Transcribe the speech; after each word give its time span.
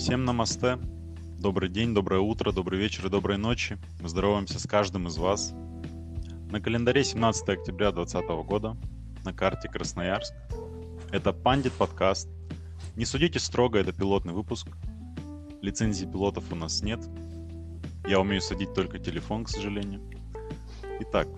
Всем 0.00 0.24
намасте. 0.24 0.78
Добрый 1.38 1.68
день, 1.68 1.92
доброе 1.92 2.22
утро, 2.22 2.52
добрый 2.52 2.80
вечер 2.80 3.04
и 3.04 3.10
доброй 3.10 3.36
ночи. 3.36 3.76
Мы 4.00 4.08
здороваемся 4.08 4.58
с 4.58 4.66
каждым 4.66 5.08
из 5.08 5.18
вас. 5.18 5.52
На 6.50 6.58
календаре 6.58 7.04
17 7.04 7.46
октября 7.50 7.92
2020 7.92 8.30
года, 8.46 8.78
на 9.26 9.34
карте 9.34 9.68
Красноярск. 9.68 10.32
Это 11.12 11.34
Пандит 11.34 11.74
подкаст. 11.74 12.30
Не 12.96 13.04
судите 13.04 13.38
строго, 13.38 13.78
это 13.78 13.92
пилотный 13.92 14.32
выпуск. 14.32 14.68
Лицензии 15.60 16.06
пилотов 16.06 16.50
у 16.50 16.54
нас 16.54 16.80
нет. 16.80 17.00
Я 18.08 18.20
умею 18.20 18.40
садить 18.40 18.72
только 18.72 18.98
телефон, 18.98 19.44
к 19.44 19.50
сожалению. 19.50 20.00
Итак, 21.00 21.28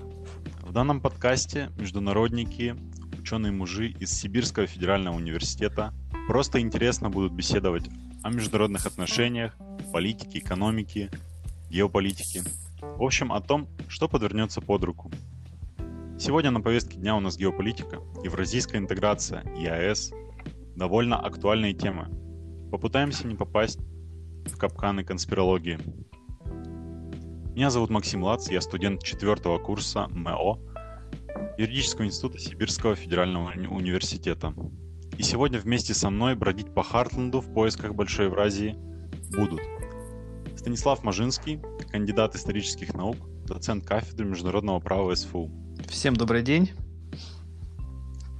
в 0.60 0.70
данном 0.70 1.00
подкасте 1.00 1.72
международники, 1.78 2.76
ученые-мужи 3.18 3.88
из 3.88 4.12
Сибирского 4.12 4.68
федерального 4.68 5.16
университета 5.16 5.92
просто 6.28 6.60
интересно 6.60 7.10
будут 7.10 7.32
беседовать 7.32 7.90
о 8.22 8.30
международных 8.30 8.86
отношениях, 8.86 9.56
политике, 9.92 10.38
экономике, 10.38 11.10
геополитике. 11.70 12.42
В 12.80 13.02
общем, 13.02 13.32
о 13.32 13.40
том, 13.40 13.68
что 13.88 14.08
подвернется 14.08 14.60
под 14.60 14.84
руку. 14.84 15.10
Сегодня 16.18 16.50
на 16.50 16.60
повестке 16.60 16.98
дня 16.98 17.16
у 17.16 17.20
нас 17.20 17.36
геополитика, 17.36 17.96
евразийская 18.22 18.80
интеграция, 18.80 19.42
ЕАЭС. 19.56 20.12
Довольно 20.76 21.18
актуальные 21.18 21.74
темы. 21.74 22.08
Попытаемся 22.70 23.26
не 23.26 23.34
попасть 23.34 23.78
в 24.46 24.56
капканы 24.56 25.04
конспирологии. 25.04 25.78
Меня 27.54 27.70
зовут 27.70 27.90
Максим 27.90 28.22
Лац, 28.22 28.48
я 28.50 28.60
студент 28.60 29.02
четвертого 29.02 29.58
курса 29.58 30.08
МЭО 30.08 30.58
Юридического 31.58 32.06
института 32.06 32.38
Сибирского 32.38 32.94
федерального 32.94 33.50
университета. 33.68 34.54
И 35.18 35.22
сегодня 35.22 35.58
вместе 35.58 35.94
со 35.94 36.10
мной 36.10 36.34
бродить 36.34 36.74
по 36.74 36.82
Хартленду 36.82 37.40
в 37.40 37.52
поисках 37.52 37.94
Большой 37.94 38.26
Евразии 38.26 38.76
будут 39.36 39.60
Станислав 40.56 41.04
Мажинский, 41.04 41.60
кандидат 41.90 42.34
исторических 42.34 42.94
наук, 42.94 43.16
доцент 43.46 43.86
кафедры 43.86 44.26
международного 44.26 44.80
права 44.80 45.14
СФУ. 45.14 45.50
Всем 45.88 46.14
добрый 46.14 46.42
день. 46.42 46.70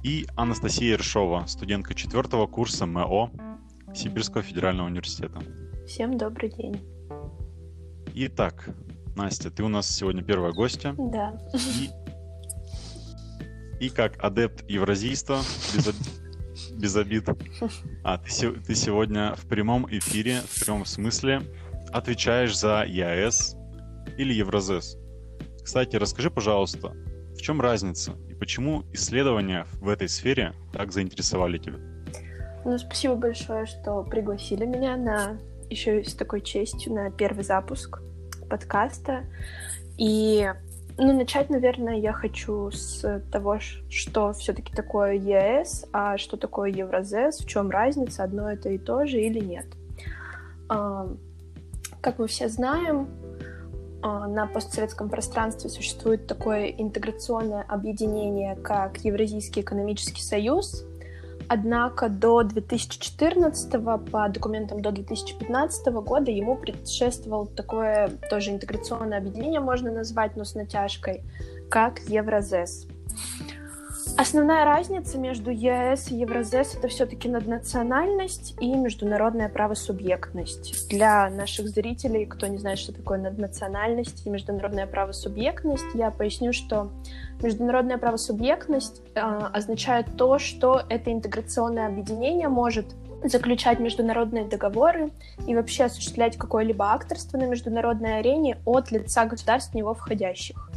И 0.03 0.25
Анастасия 0.35 0.93
Ершова, 0.93 1.45
студентка 1.47 1.93
четвертого 1.93 2.47
курса 2.47 2.85
МО 2.85 3.31
Сибирского 3.93 4.43
федерального 4.43 4.87
университета. 4.87 5.39
Всем 5.87 6.17
добрый 6.17 6.49
день. 6.49 6.81
Итак, 8.15 8.69
Настя, 9.15 9.51
ты 9.51 9.63
у 9.63 9.67
нас 9.67 9.89
сегодня 9.89 10.23
первая 10.23 10.51
гостья. 10.51 10.95
Да. 10.97 11.37
И, 11.79 13.85
и 13.85 13.89
как 13.89 14.23
адепт 14.23 14.69
евразийства, 14.69 15.39
без, 15.73 15.91
без 16.83 16.97
обид, 16.97 17.29
а 18.03 18.17
ты, 18.17 18.51
ты 18.51 18.75
сегодня 18.75 19.35
в 19.35 19.47
прямом 19.47 19.87
эфире, 19.89 20.41
в 20.45 20.65
прямом 20.65 20.85
смысле, 20.85 21.41
отвечаешь 21.93 22.57
за 22.57 22.83
ЕАЭС 22.85 23.55
или 24.17 24.33
Евразес. 24.33 24.97
Кстати, 25.63 25.95
расскажи, 25.95 26.29
пожалуйста, 26.29 26.89
в 27.37 27.41
чем 27.41 27.61
разница 27.61 28.11
и 28.29 28.33
почему 28.33 28.83
исследования 28.91 29.65
в 29.79 29.87
этой 29.87 30.09
сфере 30.09 30.53
так 30.73 30.91
заинтересовали 30.91 31.57
тебя? 31.57 31.77
Ну, 32.65 32.77
спасибо 32.77 33.15
большое, 33.15 33.65
что 33.65 34.03
пригласили 34.03 34.65
меня 34.65 34.97
на 34.97 35.39
еще 35.69 36.03
с 36.03 36.13
такой 36.15 36.41
честью 36.41 36.93
на 36.93 37.11
первый 37.11 37.45
запуск 37.45 38.01
подкаста. 38.49 39.23
И 39.97 40.51
ну, 40.97 41.13
начать, 41.13 41.49
наверное, 41.49 41.95
я 41.95 42.13
хочу 42.13 42.69
с 42.71 43.21
того, 43.31 43.59
что 43.89 44.33
все-таки 44.33 44.73
такое 44.73 45.13
ЕС, 45.13 45.85
а 45.91 46.17
что 46.17 46.37
такое 46.37 46.69
Евразес, 46.69 47.39
в 47.39 47.47
чем 47.47 47.69
разница, 47.69 48.23
одно 48.23 48.51
это 48.51 48.69
и 48.69 48.77
то 48.77 49.05
же 49.05 49.19
или 49.21 49.39
нет. 49.39 49.65
Как 50.67 52.19
мы 52.19 52.27
все 52.27 52.49
знаем, 52.49 53.07
а, 54.03 54.27
на 54.27 54.47
постсоветском 54.47 55.07
пространстве 55.07 55.69
существует 55.69 56.27
такое 56.27 56.65
интеграционное 56.67 57.63
объединение, 57.63 58.57
как 58.57 58.97
Евразийский 59.05 59.61
экономический 59.61 60.21
союз. 60.21 60.85
Однако 61.47 62.09
до 62.09 62.43
2014 62.43 63.71
по 64.11 64.29
документам 64.29 64.81
до 64.81 64.91
2015 64.91 65.87
года 65.87 66.31
ему 66.31 66.55
предшествовало 66.55 67.47
такое 67.47 68.09
тоже 68.29 68.51
интеграционное 68.51 69.17
объединение, 69.17 69.59
можно 69.59 69.91
назвать, 69.91 70.35
но 70.35 70.43
с 70.45 70.55
натяжкой, 70.55 71.23
как 71.69 71.99
Евразес. 72.07 72.87
Основная 74.17 74.63
разница 74.65 75.17
между 75.17 75.49
ЕС 75.49 76.11
и 76.11 76.15
Евразес— 76.15 76.75
это 76.77 76.87
все-таки 76.87 77.27
наднациональность 77.27 78.55
и 78.59 78.73
международная 78.73 79.49
правосубъектность. 79.49 80.89
Для 80.89 81.29
наших 81.29 81.67
зрителей, 81.67 82.25
кто 82.25 82.47
не 82.47 82.57
знает, 82.57 82.79
что 82.79 82.93
такое 82.93 83.17
наднациональность 83.17 84.25
и 84.25 84.29
международная 84.29 84.87
правосубъектность, 84.87 85.85
я 85.93 86.11
поясню, 86.11 86.53
что 86.53 86.91
международная 87.41 87.97
правосубъектность 87.97 89.01
э, 89.15 89.19
означает 89.19 90.05
то, 90.15 90.37
что 90.37 90.81
это 90.89 91.11
интеграционное 91.11 91.87
объединение 91.87 92.49
может 92.49 92.85
заключать 93.23 93.79
международные 93.79 94.45
договоры 94.45 95.11
и 95.47 95.55
вообще 95.55 95.85
осуществлять 95.85 96.37
какое-либо 96.37 96.91
акторство 96.91 97.37
на 97.37 97.45
международной 97.45 98.19
арене 98.19 98.57
от 98.65 98.91
лица 98.91 99.25
государств 99.25 99.71
в 99.71 99.75
него 99.75 99.93
входящих. 99.93 100.69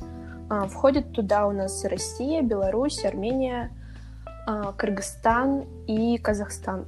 А, 0.48 0.66
входит 0.66 1.12
туда 1.12 1.46
у 1.46 1.52
нас 1.52 1.84
Россия, 1.84 2.42
Беларусь, 2.42 3.04
Армения, 3.04 3.70
а, 4.46 4.72
Кыргызстан 4.72 5.64
и 5.86 6.18
Казахстан. 6.18 6.86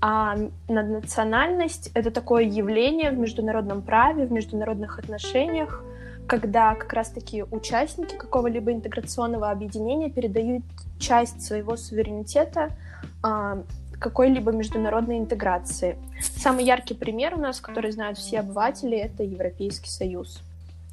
А 0.00 0.36
наднациональность— 0.68 1.90
это 1.94 2.10
такое 2.10 2.44
явление 2.44 3.10
в 3.10 3.18
международном 3.18 3.82
праве, 3.82 4.26
в 4.26 4.32
международных 4.32 4.98
отношениях, 4.98 5.82
когда 6.28 6.74
как 6.74 6.92
раз-таки 6.92 7.42
участники 7.42 8.14
какого-либо 8.14 8.72
интеграционного 8.72 9.50
объединения 9.50 10.10
передают 10.10 10.62
часть 10.98 11.42
своего 11.42 11.76
суверенитета 11.76 12.70
а, 13.22 13.62
какой-либо 13.98 14.52
международной 14.52 15.18
интеграции. 15.18 15.96
Самый 16.20 16.64
яркий 16.64 16.94
пример 16.94 17.34
у 17.34 17.40
нас, 17.40 17.60
который 17.60 17.90
знают 17.90 18.18
все 18.18 18.40
обыватели, 18.40 18.96
это 18.96 19.22
Европейский 19.22 19.88
Союз. 19.88 20.42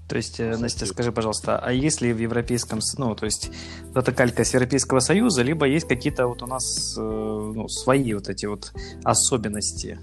То 0.07 0.17
есть, 0.17 0.33
Кстати. 0.33 0.49
Э, 0.49 0.57
Настя, 0.57 0.85
скажи, 0.85 1.11
пожалуйста, 1.11 1.59
а 1.59 1.71
есть 1.71 2.01
ли 2.01 2.13
в 2.13 2.17
Европейском, 2.17 2.79
ну, 2.97 3.15
то 3.15 3.25
есть, 3.25 3.51
это 3.95 4.11
калька 4.11 4.43
с 4.43 4.53
Европейского 4.53 4.99
Союза, 4.99 5.43
либо 5.43 5.65
есть 5.65 5.87
какие-то 5.87 6.27
вот 6.27 6.43
у 6.43 6.47
нас 6.47 6.95
э, 6.97 7.01
ну, 7.01 7.67
свои 7.67 8.13
вот 8.13 8.27
эти 8.27 8.45
вот 8.45 8.73
особенности 9.03 9.99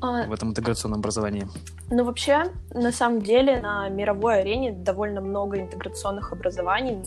а... 0.00 0.26
в 0.26 0.32
этом 0.32 0.50
интеграционном 0.50 1.00
образовании? 1.00 1.48
Ну, 1.90 2.04
вообще, 2.04 2.52
на 2.74 2.92
самом 2.92 3.22
деле, 3.22 3.60
на 3.60 3.88
мировой 3.88 4.40
арене 4.40 4.72
довольно 4.72 5.20
много 5.20 5.58
интеграционных 5.58 6.32
образований, 6.32 6.98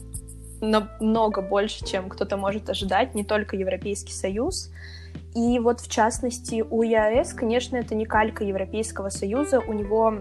намного 0.61 1.41
больше, 1.41 1.85
чем 1.85 2.09
кто-то 2.09 2.37
может 2.37 2.69
ожидать, 2.69 3.15
не 3.15 3.23
только 3.23 3.55
Европейский 3.55 4.13
Союз. 4.13 4.71
И 5.33 5.59
вот, 5.59 5.79
в 5.79 5.89
частности, 5.89 6.63
у 6.69 6.83
ЕАЭС, 6.83 7.33
конечно, 7.33 7.77
это 7.77 7.95
не 7.95 8.05
калька 8.05 8.43
Европейского 8.43 9.09
Союза, 9.09 9.59
у 9.59 9.73
него 9.73 10.19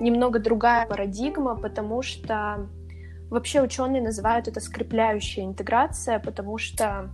немного 0.00 0.38
другая 0.38 0.86
парадигма, 0.86 1.56
потому 1.56 2.02
что 2.02 2.68
вообще 3.30 3.62
ученые 3.62 4.02
называют 4.02 4.48
это 4.48 4.60
скрепляющая 4.60 5.44
интеграция, 5.44 6.18
потому 6.18 6.58
что 6.58 7.10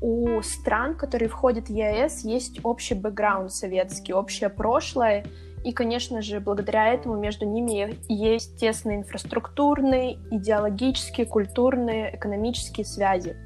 у 0.00 0.42
стран, 0.42 0.96
которые 0.96 1.28
входят 1.28 1.68
в 1.68 1.70
ЕС, 1.70 2.24
есть 2.24 2.60
общий 2.64 2.94
бэкграунд 2.94 3.52
советский, 3.52 4.12
общее 4.12 4.50
прошлое, 4.50 5.24
и, 5.64 5.72
конечно 5.72 6.20
же, 6.20 6.40
благодаря 6.40 6.92
этому 6.92 7.16
между 7.16 7.46
ними 7.46 7.96
есть 8.08 8.58
тесные 8.58 8.98
инфраструктурные, 8.98 10.18
идеологические, 10.30 11.26
культурные, 11.26 12.14
экономические 12.14 12.84
связи. 12.84 13.36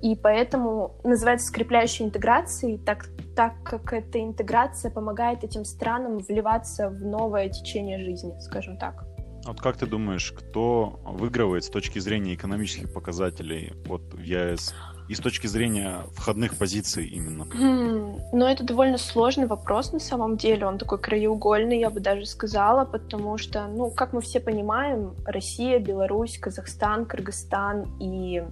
И 0.00 0.14
поэтому 0.14 0.94
называется 1.02 1.48
скрепляющей 1.48 2.04
интеграцией, 2.04 2.78
так, 2.78 3.08
так 3.38 3.54
как 3.62 3.92
эта 3.92 4.20
интеграция 4.20 4.90
помогает 4.90 5.44
этим 5.44 5.64
странам 5.64 6.18
вливаться 6.18 6.90
в 6.90 7.04
новое 7.04 7.48
течение 7.48 8.04
жизни, 8.04 8.34
скажем 8.40 8.76
так. 8.76 9.04
Вот 9.46 9.60
как 9.60 9.76
ты 9.76 9.86
думаешь, 9.86 10.32
кто 10.32 10.98
выигрывает 11.04 11.62
с 11.62 11.70
точки 11.70 12.00
зрения 12.00 12.34
экономических 12.34 12.92
показателей 12.92 13.74
вот 13.86 14.02
в 14.12 14.18
ЕС 14.18 14.74
и 15.08 15.14
с 15.14 15.20
точки 15.20 15.46
зрения 15.46 16.00
входных 16.16 16.58
позиций 16.58 17.06
именно? 17.06 17.44
Хм, 17.44 18.18
ну, 18.32 18.44
это 18.44 18.64
довольно 18.64 18.98
сложный 18.98 19.46
вопрос 19.46 19.92
на 19.92 20.00
самом 20.00 20.36
деле. 20.36 20.66
Он 20.66 20.76
такой 20.76 20.98
краеугольный, 20.98 21.78
я 21.78 21.90
бы 21.90 22.00
даже 22.00 22.26
сказала, 22.26 22.84
потому 22.84 23.38
что, 23.38 23.68
ну, 23.68 23.92
как 23.92 24.12
мы 24.12 24.20
все 24.20 24.40
понимаем, 24.40 25.14
Россия, 25.24 25.78
Беларусь, 25.78 26.38
Казахстан, 26.38 27.06
Кыргызстан 27.06 27.86
и 28.00 28.42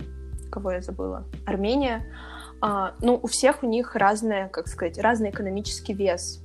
кого 0.53 0.71
я 0.71 0.81
забыла, 0.81 1.25
Армения, 1.45 2.07
а, 2.69 2.95
ну, 3.01 3.21
у 3.23 3.29
всех 3.29 3.63
у 3.63 3.67
них 3.69 3.95
разная, 3.95 4.49
как 4.49 4.67
сказать, 4.67 4.99
разный 4.99 5.31
экономический 5.31 5.95
вес. 5.95 6.43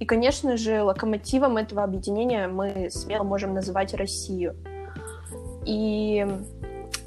И, 0.00 0.04
конечно 0.04 0.56
же, 0.56 0.82
локомотивом 0.82 1.56
этого 1.56 1.84
объединения 1.84 2.48
мы 2.48 2.90
смело 2.90 3.22
можем 3.22 3.54
называть 3.54 3.94
Россию. 3.94 4.56
И 5.64 6.26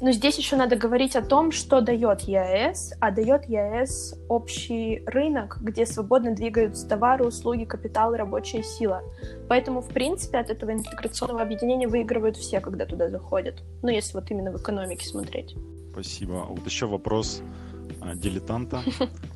Но 0.00 0.10
здесь 0.10 0.38
еще 0.38 0.56
надо 0.56 0.76
говорить 0.76 1.16
о 1.16 1.22
том, 1.22 1.52
что 1.52 1.82
дает 1.82 2.22
ЕАЭС, 2.22 2.94
а 2.98 3.10
дает 3.10 3.46
ЕАЭС 3.46 4.14
общий 4.30 5.02
рынок, 5.04 5.58
где 5.60 5.84
свободно 5.84 6.34
двигаются 6.34 6.88
товары, 6.88 7.26
услуги, 7.26 7.64
капитал 7.64 8.14
и 8.14 8.16
рабочая 8.16 8.62
сила. 8.62 9.02
Поэтому, 9.50 9.82
в 9.82 9.88
принципе, 9.88 10.38
от 10.38 10.48
этого 10.48 10.72
интеграционного 10.72 11.42
объединения 11.42 11.88
выигрывают 11.88 12.38
все, 12.38 12.60
когда 12.60 12.86
туда 12.86 13.10
заходят. 13.10 13.56
Ну, 13.82 13.90
если 13.90 14.14
вот 14.14 14.30
именно 14.30 14.50
в 14.50 14.56
экономике 14.56 15.06
смотреть. 15.06 15.54
Спасибо. 15.92 16.46
Вот 16.48 16.64
еще 16.64 16.86
вопрос 16.86 17.42
а, 17.42 17.65
дилетанта. 18.16 18.82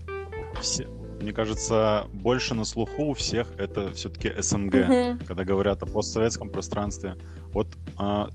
Все, 0.61 0.88
мне 1.20 1.32
кажется, 1.32 2.06
больше 2.12 2.55
на 2.55 2.64
слуху 2.64 3.05
у 3.05 3.14
всех 3.14 3.49
это 3.58 3.93
все-таки 3.93 4.32
СНГ, 4.38 4.75
угу. 4.75 5.25
когда 5.26 5.44
говорят 5.44 5.82
о 5.82 5.87
постсоветском 5.87 6.49
пространстве. 6.49 7.17
Вот 7.52 7.69
а, 7.97 8.31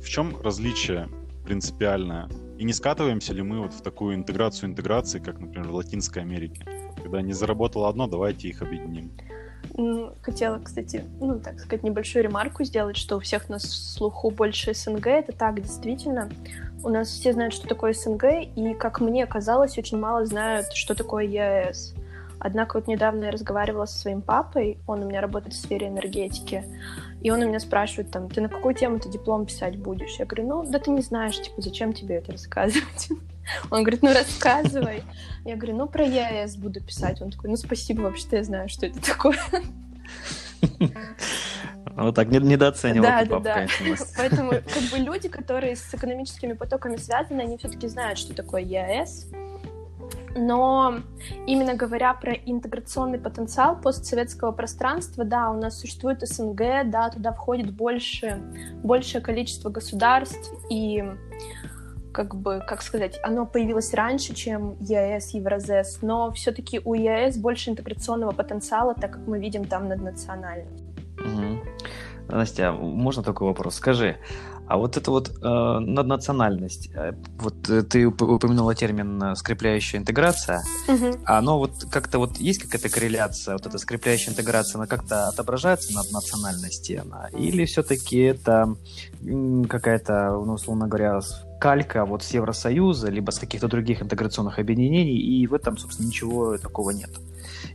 в 0.00 0.08
чем 0.08 0.40
различие 0.40 1.08
принципиальное? 1.44 2.28
И 2.58 2.64
не 2.64 2.72
скатываемся 2.72 3.34
ли 3.34 3.42
мы 3.42 3.60
вот 3.60 3.72
в 3.72 3.82
такую 3.82 4.14
интеграцию 4.14 4.70
интеграции, 4.70 5.18
как, 5.18 5.40
например, 5.40 5.68
в 5.68 5.74
Латинской 5.74 6.22
Америке? 6.22 6.64
Когда 7.02 7.20
не 7.20 7.32
заработало 7.32 7.88
одно, 7.88 8.06
давайте 8.06 8.48
их 8.48 8.62
объединим. 8.62 9.12
Хотела, 10.22 10.58
кстати, 10.58 11.04
ну, 11.20 11.38
так 11.38 11.58
сказать, 11.60 11.82
небольшую 11.82 12.24
ремарку 12.24 12.64
сделать, 12.64 12.96
что 12.96 13.16
у 13.16 13.20
всех 13.20 13.48
на 13.48 13.58
слуху 13.58 14.30
больше 14.30 14.74
СНГ. 14.74 15.06
Это 15.06 15.32
так, 15.32 15.60
действительно. 15.60 16.28
У 16.82 16.88
нас 16.88 17.08
все 17.08 17.32
знают, 17.32 17.54
что 17.54 17.68
такое 17.68 17.92
СНГ, 17.92 18.24
и, 18.56 18.74
как 18.74 19.00
мне 19.00 19.26
казалось, 19.26 19.76
очень 19.78 19.98
мало 19.98 20.24
знают, 20.24 20.72
что 20.72 20.94
такое 20.94 21.24
ЕАЭС. 21.24 21.94
Однако 22.38 22.76
вот 22.78 22.86
недавно 22.86 23.26
я 23.26 23.30
разговаривала 23.30 23.84
со 23.84 23.98
своим 23.98 24.22
папой, 24.22 24.78
он 24.86 25.02
у 25.02 25.06
меня 25.06 25.20
работает 25.20 25.52
в 25.52 25.58
сфере 25.58 25.88
энергетики, 25.88 26.64
и 27.20 27.30
он 27.30 27.42
у 27.42 27.46
меня 27.46 27.60
спрашивает, 27.60 28.10
там, 28.10 28.30
ты 28.30 28.40
на 28.40 28.48
какую 28.48 28.74
тему 28.74 28.98
ты 28.98 29.10
диплом 29.10 29.44
писать 29.44 29.76
будешь? 29.76 30.16
Я 30.18 30.24
говорю, 30.24 30.48
ну, 30.48 30.64
да 30.66 30.78
ты 30.78 30.90
не 30.90 31.02
знаешь, 31.02 31.40
типа, 31.40 31.60
зачем 31.60 31.92
тебе 31.92 32.16
это 32.16 32.32
рассказывать? 32.32 33.10
Он 33.70 33.82
говорит, 33.82 34.02
ну, 34.02 34.12
рассказывай. 34.12 35.02
Я 35.44 35.56
говорю, 35.56 35.76
ну, 35.76 35.86
про 35.88 36.04
ЕАЭС 36.04 36.56
буду 36.56 36.80
писать. 36.80 37.22
Он 37.22 37.30
такой, 37.30 37.50
ну, 37.50 37.56
спасибо, 37.56 38.02
вообще-то 38.02 38.36
я 38.36 38.44
знаю, 38.44 38.68
что 38.68 38.86
это 38.86 39.00
такое. 39.00 39.38
Вот 41.96 42.14
так 42.14 42.28
недооценивал 42.28 43.02
да, 43.02 43.24
да, 43.24 43.40
да. 43.40 43.66
Поэтому 44.16 44.50
как 44.50 44.82
бы 44.90 44.98
люди, 44.98 45.28
которые 45.28 45.76
с 45.76 45.92
экономическими 45.92 46.52
потоками 46.54 46.96
связаны, 46.96 47.42
они 47.42 47.58
все-таки 47.58 47.88
знают, 47.88 48.18
что 48.18 48.34
такое 48.34 48.62
ЕАЭС. 48.62 49.28
Но 50.36 51.00
именно 51.46 51.74
говоря 51.74 52.14
про 52.14 52.32
интеграционный 52.32 53.18
потенциал 53.18 53.80
постсоветского 53.80 54.52
пространства, 54.52 55.24
да, 55.24 55.50
у 55.50 55.54
нас 55.54 55.80
существует 55.80 56.20
СНГ, 56.22 56.88
да, 56.88 57.10
туда 57.10 57.32
входит 57.32 57.72
больше, 57.72 58.40
большее 58.82 59.20
количество 59.20 59.70
государств, 59.70 60.52
и 60.70 61.04
как 62.12 62.34
бы, 62.34 62.62
как 62.66 62.82
сказать, 62.82 63.18
оно 63.22 63.46
появилось 63.46 63.94
раньше, 63.94 64.34
чем 64.34 64.76
ЕАЭС, 64.80 65.34
Евразес, 65.34 65.98
но 66.02 66.32
все-таки 66.32 66.80
у 66.84 66.94
ЕАЭС 66.94 67.36
больше 67.36 67.70
интеграционного 67.70 68.32
потенциала, 68.32 68.94
так 68.94 69.12
как 69.12 69.26
мы 69.26 69.38
видим 69.38 69.64
там 69.64 69.88
наднациональность. 69.88 70.84
Угу. 71.18 71.60
Настя, 72.28 72.72
можно 72.72 73.22
такой 73.22 73.48
вопрос? 73.48 73.74
Скажи, 73.74 74.16
а 74.70 74.76
вот 74.76 74.96
это 74.96 75.10
вот 75.10 75.30
э, 75.30 75.78
наднациональность, 75.80 76.90
э, 76.94 77.12
вот 77.38 77.68
э, 77.68 77.82
ты 77.82 78.06
упомянула 78.06 78.72
термин 78.76 79.20
э, 79.20 79.34
скрепляющая 79.34 79.98
интеграция, 79.98 80.62
угу. 80.86 81.18
оно 81.24 81.58
вот 81.58 81.86
как-то 81.90 82.20
вот 82.20 82.36
есть 82.36 82.62
какая-то 82.62 82.88
корреляция, 82.88 83.54
вот 83.54 83.66
эта 83.66 83.78
скрепляющая 83.78 84.32
интеграция, 84.32 84.78
она 84.78 84.86
как-то 84.86 85.26
отображается 85.26 85.92
над 85.92 86.12
национальности, 86.12 87.02
она, 87.04 87.28
или 87.32 87.64
все-таки 87.64 88.18
это 88.18 88.76
какая-то, 89.68 90.40
ну, 90.46 90.52
условно 90.52 90.86
говоря, 90.86 91.20
калька 91.60 92.04
вот 92.04 92.24
с 92.24 92.30
Евросоюза, 92.34 93.10
либо 93.10 93.30
с 93.30 93.38
каких-то 93.38 93.68
других 93.68 94.02
интеграционных 94.02 94.58
объединений, 94.58 95.16
и 95.18 95.46
в 95.46 95.54
этом, 95.54 95.78
собственно, 95.78 96.08
ничего 96.08 96.58
такого 96.58 96.90
нет. 96.90 97.10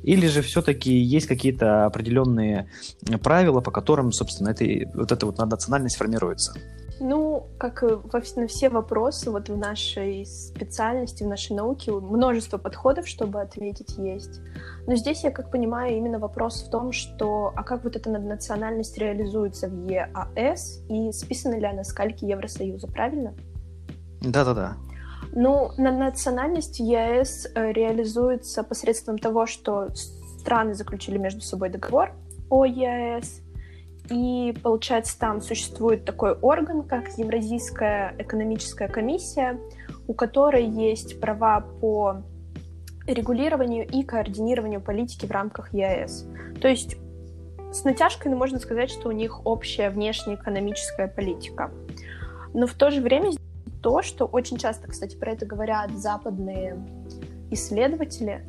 Или 0.04 0.28
же 0.28 0.42
все-таки 0.42 0.92
есть 0.92 1.28
какие-то 1.28 1.86
определенные 1.86 2.68
правила, 3.24 3.62
по 3.62 3.72
которым, 3.72 4.12
собственно, 4.12 4.50
это, 4.50 4.66
вот 4.94 5.12
эта 5.12 5.26
вот 5.26 5.38
национальность 5.38 5.98
формируется? 5.98 6.54
Ну, 7.00 7.48
как 7.58 7.84
на 8.38 8.48
все 8.48 8.70
вопросы 8.70 9.30
вот 9.30 9.50
в 9.50 9.58
нашей 9.58 10.26
специальности, 10.26 11.24
в 11.24 11.28
нашей 11.28 11.54
науке 11.54 11.92
множество 11.92 12.58
подходов, 12.58 13.06
чтобы 13.06 13.42
ответить, 13.42 13.98
есть. 13.98 14.40
Но 14.88 14.96
здесь, 14.96 15.24
я 15.24 15.32
как 15.32 15.52
понимаю, 15.52 15.98
именно 15.98 16.20
вопрос 16.20 16.64
в 16.64 16.70
том, 16.70 16.94
что 16.94 17.52
а 17.56 17.64
как 17.64 17.84
вот 17.84 17.96
эта 17.98 18.10
национальность 18.10 18.98
реализуется 18.98 19.68
в 19.68 19.90
ЕАС 19.90 20.84
и 20.90 21.12
списана 21.12 21.60
ли 21.60 21.66
она 21.66 21.84
с 21.84 21.92
кальки 21.92 22.26
Евросоюза, 22.26 22.88
правильно? 22.88 23.34
Да-да-да. 24.22 24.78
Ну, 25.34 25.72
на 25.78 25.92
национальность 25.92 26.80
ЕАЭС 26.80 27.48
э, 27.54 27.72
реализуется 27.72 28.64
посредством 28.64 29.18
того, 29.18 29.46
что 29.46 29.90
страны 30.40 30.74
заключили 30.74 31.18
между 31.18 31.42
собой 31.42 31.70
договор 31.70 32.12
о 32.50 32.66
ЕАЭС, 32.66 33.42
и, 34.10 34.54
получается, 34.62 35.18
там 35.20 35.42
существует 35.42 36.06
такой 36.06 36.34
орган, 36.34 36.84
как 36.84 37.18
Евразийская 37.18 38.16
экономическая 38.20 38.88
комиссия, 38.88 39.60
у 40.08 40.14
которой 40.14 40.66
есть 40.66 41.20
права 41.20 41.62
по 41.62 42.22
регулированию 43.08 43.88
и 43.88 44.04
координированию 44.04 44.82
политики 44.82 45.26
в 45.26 45.32
рамках 45.32 45.74
ЕАЭС. 45.74 46.28
То 46.62 46.68
есть 46.68 46.98
с 47.72 47.84
натяжкой 47.84 48.32
ну, 48.32 48.38
можно 48.38 48.60
сказать, 48.60 48.90
что 48.90 49.10
у 49.10 49.12
них 49.12 49.46
общая 49.46 49.90
внешняя 49.90 50.36
экономическая 50.36 51.08
политика. 51.08 51.72
Но 52.54 52.68
в 52.68 52.74
то 52.74 52.90
же 52.90 53.02
время 53.02 53.32
то, 53.86 54.02
что 54.02 54.26
очень 54.26 54.58
часто, 54.58 54.88
кстати, 54.88 55.16
про 55.16 55.34
это 55.34 55.46
говорят 55.46 55.92
западные 55.92 56.76
исследователи, 57.52 58.44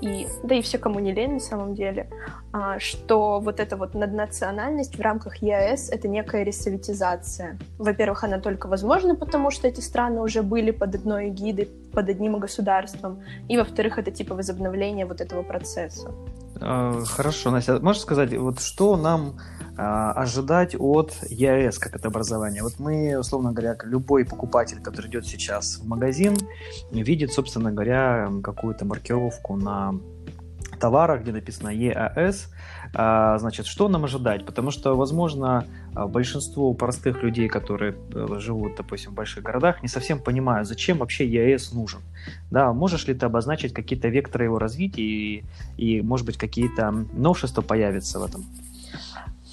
и, 0.00 0.26
да 0.42 0.56
и 0.56 0.62
все, 0.62 0.78
кому 0.78 0.98
не 0.98 1.12
лень 1.12 1.34
на 1.34 1.38
самом 1.38 1.76
деле, 1.76 2.10
а, 2.52 2.80
что 2.80 3.38
вот 3.38 3.60
эта 3.60 3.76
вот 3.76 3.94
наднациональность 3.94 4.98
в 4.98 5.00
рамках 5.00 5.36
ЕАЭС— 5.36 5.90
это 5.92 6.08
некая 6.08 6.42
ресоветизация. 6.42 7.56
Во-первых, 7.78 8.24
она 8.24 8.40
только 8.40 8.66
возможна, 8.66 9.14
потому 9.14 9.52
что 9.52 9.68
эти 9.68 9.78
страны 9.78 10.20
уже 10.22 10.42
были 10.42 10.72
под 10.72 10.96
одной 10.96 11.28
эгидой, 11.28 11.68
под 11.92 12.08
одним 12.08 12.40
государством, 12.40 13.22
и, 13.48 13.56
во-вторых, 13.56 13.96
это 13.96 14.10
типа 14.10 14.34
возобновление 14.34 15.06
вот 15.06 15.20
этого 15.20 15.44
процесса. 15.44 16.10
А, 16.60 17.00
хорошо, 17.04 17.52
Настя, 17.52 17.78
можешь 17.78 18.02
сказать, 18.02 18.36
вот 18.36 18.58
что 18.58 18.96
нам 18.96 19.36
а, 19.38 19.59
ожидать 19.76 20.74
от 20.78 21.14
ЕАЭС 21.28 21.78
как 21.78 21.96
это 21.96 22.08
образование? 22.08 22.62
Вот 22.62 22.78
мы, 22.78 23.18
условно 23.18 23.52
говоря, 23.52 23.76
любой 23.84 24.24
покупатель, 24.24 24.80
который 24.80 25.08
идет 25.08 25.26
сейчас 25.26 25.78
в 25.78 25.86
магазин, 25.86 26.36
видит, 26.90 27.32
собственно 27.32 27.72
говоря, 27.72 28.30
какую-то 28.42 28.84
маркировку 28.84 29.56
на 29.56 29.94
товарах, 30.80 31.22
где 31.22 31.32
написано 31.32 31.68
ЕАЭС, 31.68 32.48
а, 32.94 33.38
значит, 33.38 33.66
что 33.66 33.88
нам 33.88 34.04
ожидать? 34.04 34.44
Потому 34.44 34.70
что, 34.70 34.96
возможно, 34.96 35.64
большинство 35.94 36.72
простых 36.74 37.22
людей, 37.22 37.48
которые 37.48 37.94
э, 38.14 38.38
живут, 38.38 38.76
допустим, 38.76 39.12
в 39.12 39.14
больших 39.14 39.44
городах, 39.44 39.82
не 39.82 39.88
совсем 39.88 40.18
понимают, 40.18 40.66
зачем 40.66 40.98
вообще 40.98 41.26
ЕАЭС 41.26 41.72
нужен. 41.72 42.00
Да, 42.50 42.72
можешь 42.72 43.06
ли 43.06 43.14
ты 43.14 43.26
обозначить 43.26 43.72
какие-то 43.72 44.08
векторы 44.08 44.44
его 44.44 44.58
развития 44.58 45.02
и, 45.02 45.44
и 45.76 46.00
может 46.00 46.26
быть, 46.26 46.36
какие-то 46.36 46.90
новшества 47.12 47.62
появятся 47.62 48.18
в 48.18 48.24
этом? 48.24 48.44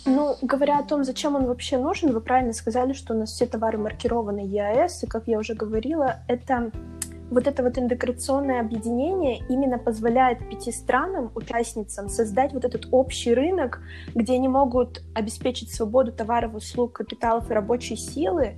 Ну, 0.07 0.37
говоря 0.41 0.79
о 0.79 0.83
том, 0.83 1.03
зачем 1.03 1.35
он 1.35 1.45
вообще 1.45 1.77
нужен, 1.77 2.13
вы 2.13 2.21
правильно 2.21 2.53
сказали, 2.53 2.93
что 2.93 3.13
у 3.13 3.17
нас 3.17 3.31
все 3.31 3.45
товары 3.45 3.77
маркированы 3.77 4.39
ЕАЭС, 4.39 5.03
и, 5.03 5.07
как 5.07 5.27
я 5.27 5.37
уже 5.37 5.53
говорила, 5.53 6.21
это 6.29 6.71
вот 7.29 7.45
это 7.45 7.61
вот 7.61 7.77
интеграционное 7.77 8.61
объединение 8.61 9.43
именно 9.49 9.77
позволяет 9.77 10.47
пяти 10.49 10.71
странам, 10.71 11.29
участницам, 11.35 12.07
создать 12.07 12.53
вот 12.53 12.63
этот 12.63 12.87
общий 12.91 13.33
рынок, 13.33 13.81
где 14.15 14.35
они 14.35 14.47
могут 14.47 15.03
обеспечить 15.13 15.73
свободу 15.73 16.13
товаров, 16.13 16.55
услуг, 16.55 16.93
капиталов 16.93 17.51
и 17.51 17.53
рабочей 17.53 17.97
силы, 17.97 18.55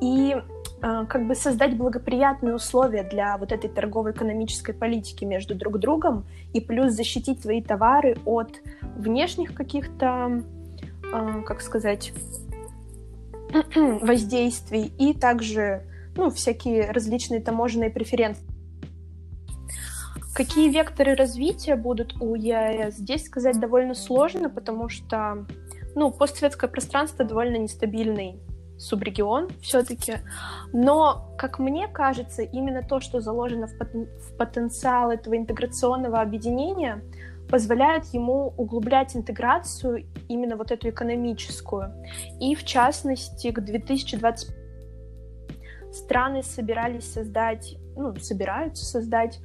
и 0.00 0.34
э, 0.34 1.06
как 1.08 1.28
бы 1.28 1.36
создать 1.36 1.76
благоприятные 1.76 2.56
условия 2.56 3.04
для 3.04 3.38
вот 3.38 3.52
этой 3.52 3.70
торгово-экономической 3.70 4.72
политики 4.72 5.24
между 5.24 5.54
друг 5.54 5.78
другом, 5.78 6.24
и 6.52 6.60
плюс 6.60 6.92
защитить 6.94 7.40
свои 7.40 7.62
товары 7.62 8.16
от 8.24 8.56
внешних 8.96 9.54
каких-то 9.54 10.06
а, 10.06 10.42
как 11.44 11.60
сказать, 11.60 12.12
воздействий 13.74 14.92
и 14.98 15.14
также 15.14 15.86
ну, 16.16 16.30
всякие 16.30 16.90
различные 16.90 17.40
таможенные 17.40 17.90
преференции. 17.90 18.44
Какие 20.34 20.70
векторы 20.70 21.14
развития 21.14 21.76
будут 21.76 22.14
у 22.20 22.34
ЕАЭС, 22.34 22.96
здесь 22.96 23.26
сказать 23.26 23.60
довольно 23.60 23.94
сложно, 23.94 24.48
потому 24.48 24.88
что 24.88 25.46
ну, 25.94 26.10
постсоветское 26.10 26.70
пространство 26.70 27.24
довольно 27.24 27.56
нестабильный 27.56 28.40
субрегион 28.78 29.50
все-таки. 29.60 30.14
Но, 30.72 31.34
как 31.38 31.58
мне 31.58 31.86
кажется, 31.86 32.42
именно 32.42 32.82
то, 32.82 33.00
что 33.00 33.20
заложено 33.20 33.66
в, 33.66 33.78
потен- 33.78 34.08
в 34.20 34.36
потенциал 34.36 35.10
этого 35.10 35.36
интеграционного 35.36 36.20
объединения, 36.20 37.02
позволяет 37.52 38.06
ему 38.14 38.54
углублять 38.56 39.14
интеграцию 39.14 40.06
именно 40.26 40.56
вот 40.56 40.72
эту 40.72 40.88
экономическую. 40.88 41.92
И 42.40 42.54
в 42.54 42.64
частности 42.64 43.50
к 43.50 43.60
2020 43.60 44.56
страны 45.92 46.42
собирались 46.42 47.12
создать, 47.12 47.76
ну, 47.94 48.16
собираются 48.16 48.86
создать 48.86 49.38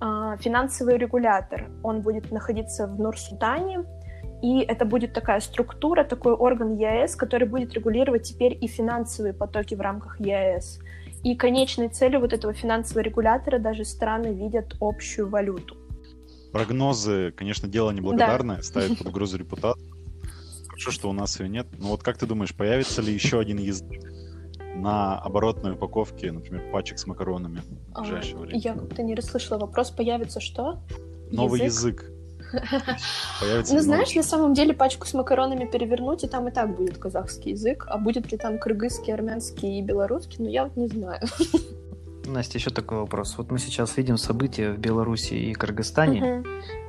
э, 0.00 0.36
финансовый 0.40 0.96
регулятор. 0.96 1.68
Он 1.82 2.00
будет 2.00 2.32
находиться 2.32 2.86
в 2.86 2.98
Нур-Султане, 2.98 3.84
и 4.40 4.60
это 4.60 4.86
будет 4.86 5.12
такая 5.12 5.40
структура, 5.40 6.02
такой 6.02 6.32
орган 6.32 6.78
ЕАЭС, 6.78 7.14
который 7.14 7.46
будет 7.46 7.74
регулировать 7.74 8.22
теперь 8.22 8.56
и 8.58 8.68
финансовые 8.68 9.34
потоки 9.34 9.74
в 9.74 9.82
рамках 9.82 10.18
ЕАЭС. 10.18 10.80
И 11.24 11.36
конечной 11.36 11.88
целью 11.88 12.20
вот 12.20 12.32
этого 12.32 12.54
финансового 12.54 13.02
регулятора 13.02 13.58
даже 13.58 13.84
страны 13.84 14.28
видят 14.28 14.76
общую 14.80 15.28
валюту. 15.28 15.76
Прогнозы, 16.52 17.32
конечно, 17.36 17.68
дело 17.68 17.90
неблагодарное, 17.90 18.56
да. 18.56 18.62
ставят 18.62 18.98
под 18.98 19.06
угрозу 19.06 19.38
репутацию. 19.38 19.88
Хорошо, 20.66 20.90
что 20.90 21.10
у 21.10 21.12
нас 21.12 21.38
ее 21.38 21.48
нет. 21.48 21.66
Но 21.78 21.88
вот 21.88 22.02
как 22.02 22.18
ты 22.18 22.26
думаешь, 22.26 22.54
появится 22.54 23.02
ли 23.02 23.12
еще 23.12 23.38
один 23.38 23.58
язык 23.58 24.02
на 24.74 25.18
оборотной 25.18 25.72
упаковке, 25.72 26.32
например, 26.32 26.70
пачек 26.72 26.98
с 26.98 27.06
макаронами 27.06 27.58
в 27.58 27.98
а, 27.98 28.00
ближайшее 28.00 28.38
время? 28.38 28.58
Я 28.58 28.74
как-то 28.74 29.02
не 29.02 29.14
расслышала 29.14 29.58
вопрос. 29.58 29.90
Появится 29.90 30.40
что? 30.40 30.80
Новый 31.30 31.62
язык. 31.62 32.02
язык. 32.02 32.20
Появится 33.40 33.74
ну, 33.74 33.80
знаешь, 33.80 34.14
на 34.14 34.22
самом 34.22 34.54
деле 34.54 34.74
пачку 34.74 35.06
с 35.06 35.14
макаронами 35.14 35.66
перевернуть, 35.66 36.24
и 36.24 36.28
там 36.28 36.48
и 36.48 36.50
так 36.50 36.74
будет 36.76 36.98
казахский 36.98 37.52
язык. 37.52 37.86
А 37.88 37.98
будет 37.98 38.32
ли 38.32 38.38
там 38.38 38.58
кыргызский, 38.58 39.12
армянский 39.12 39.78
и 39.78 39.82
белорусский, 39.82 40.36
ну 40.38 40.48
я 40.48 40.64
вот 40.64 40.76
не 40.76 40.88
знаю. 40.88 41.20
Настя, 42.30 42.58
еще 42.58 42.70
такой 42.70 42.98
вопрос. 42.98 43.36
Вот 43.36 43.50
мы 43.50 43.58
сейчас 43.58 43.96
видим 43.96 44.16
события 44.16 44.72
в 44.72 44.78
Беларуси 44.78 45.34
и 45.34 45.52
Кыргызстане 45.52 46.40
угу. 46.40 46.48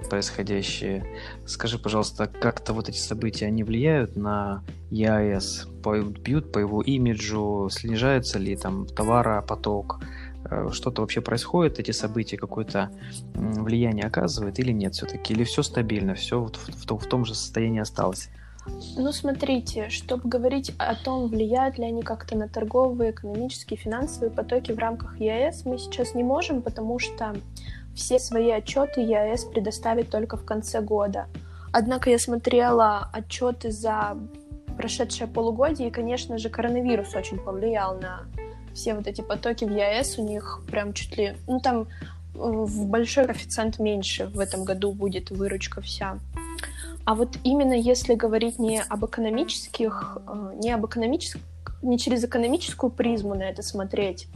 происходящие. 0.10 1.05
Скажи, 1.45 1.77
пожалуйста, 1.77 2.27
как-то 2.27 2.74
вот 2.74 2.89
эти 2.89 2.98
события, 2.98 3.48
они 3.48 3.63
влияют 3.63 4.15
на 4.15 4.63
ЕАЭС? 4.91 5.67
Бьют 6.24 6.51
по 6.51 6.60
его 6.60 6.81
имиджу? 6.81 7.69
Снижается 7.71 8.39
ли 8.39 8.55
там 8.55 8.86
товаропоток? 8.86 10.00
Э, 10.50 10.69
что-то 10.71 11.01
вообще 11.01 11.21
происходит, 11.21 11.79
эти 11.79 11.91
события 11.91 12.38
какое-то 12.38 12.91
влияние 13.33 14.05
оказывает 14.05 14.60
или 14.60 14.71
нет 14.71 14.93
все-таки? 14.93 15.33
Или 15.33 15.43
все 15.43 15.63
стабильно, 15.63 16.13
все 16.15 16.43
в, 16.43 16.51
в, 16.51 16.98
в 16.98 17.05
том 17.07 17.25
же 17.25 17.36
состоянии 17.36 17.81
осталось? 17.81 18.29
Ну, 18.96 19.12
смотрите, 19.12 19.89
чтобы 19.89 20.30
говорить 20.30 20.74
о 20.77 20.96
том, 20.96 21.27
влияют 21.27 21.77
ли 21.77 21.86
они 21.86 22.03
как-то 22.03 22.38
на 22.38 22.48
торговые, 22.48 23.12
экономические, 23.12 23.77
финансовые 23.77 24.32
потоки 24.32 24.72
в 24.72 24.77
рамках 24.77 25.20
ЕАЭС, 25.20 25.65
мы 25.65 25.77
сейчас 25.77 26.13
не 26.13 26.24
можем, 26.24 26.62
потому 26.62 27.00
что 27.00 27.36
все 27.96 28.20
свои 28.20 28.51
отчеты 28.51 29.01
ЕАЭС 29.01 29.46
предоставит 29.46 30.10
только 30.10 30.38
в 30.38 30.46
конце 30.46 30.82
года. 30.82 31.27
Однако 31.72 32.10
я 32.10 32.20
смотрела 32.20 33.10
отчеты 33.13 33.72
за 33.72 34.18
прошедшее 34.77 35.27
полугодие, 35.27 35.88
и, 35.88 35.91
конечно 35.91 36.38
же, 36.38 36.50
коронавирус 36.50 37.15
очень 37.15 37.39
повлиял 37.39 37.98
на 38.00 38.25
все 38.74 38.94
вот 38.94 39.08
эти 39.08 39.22
потоки 39.22 39.65
в 39.65 39.72
ЕАЭС, 39.72 40.20
у 40.20 40.27
них 40.27 40.62
прям 40.68 40.94
чуть 40.94 41.18
ли... 41.18 41.36
Ну, 41.48 41.60
там 41.60 41.88
в 42.34 42.88
большой 42.88 43.25
коэффициент 43.25 43.80
меньше 43.80 44.27
в 44.27 44.39
этом 44.39 44.63
году 44.63 44.94
будет 44.94 45.32
выручка 45.32 45.82
вся. 45.82 46.18
А 47.05 47.15
вот 47.15 47.38
именно 47.43 47.74
если 47.74 48.15
говорить 48.15 48.60
не 48.60 48.81
об 48.81 49.05
экономических, 49.05 50.17
э, 50.27 50.53
не 50.62 50.72
об 50.72 50.86
экономических, 50.86 51.41
не 51.81 51.98
через 51.98 52.24
экономическую 52.24 52.91
призму 52.91 53.36
на 53.36 53.43
это 53.43 53.63
смотреть, 53.63 54.27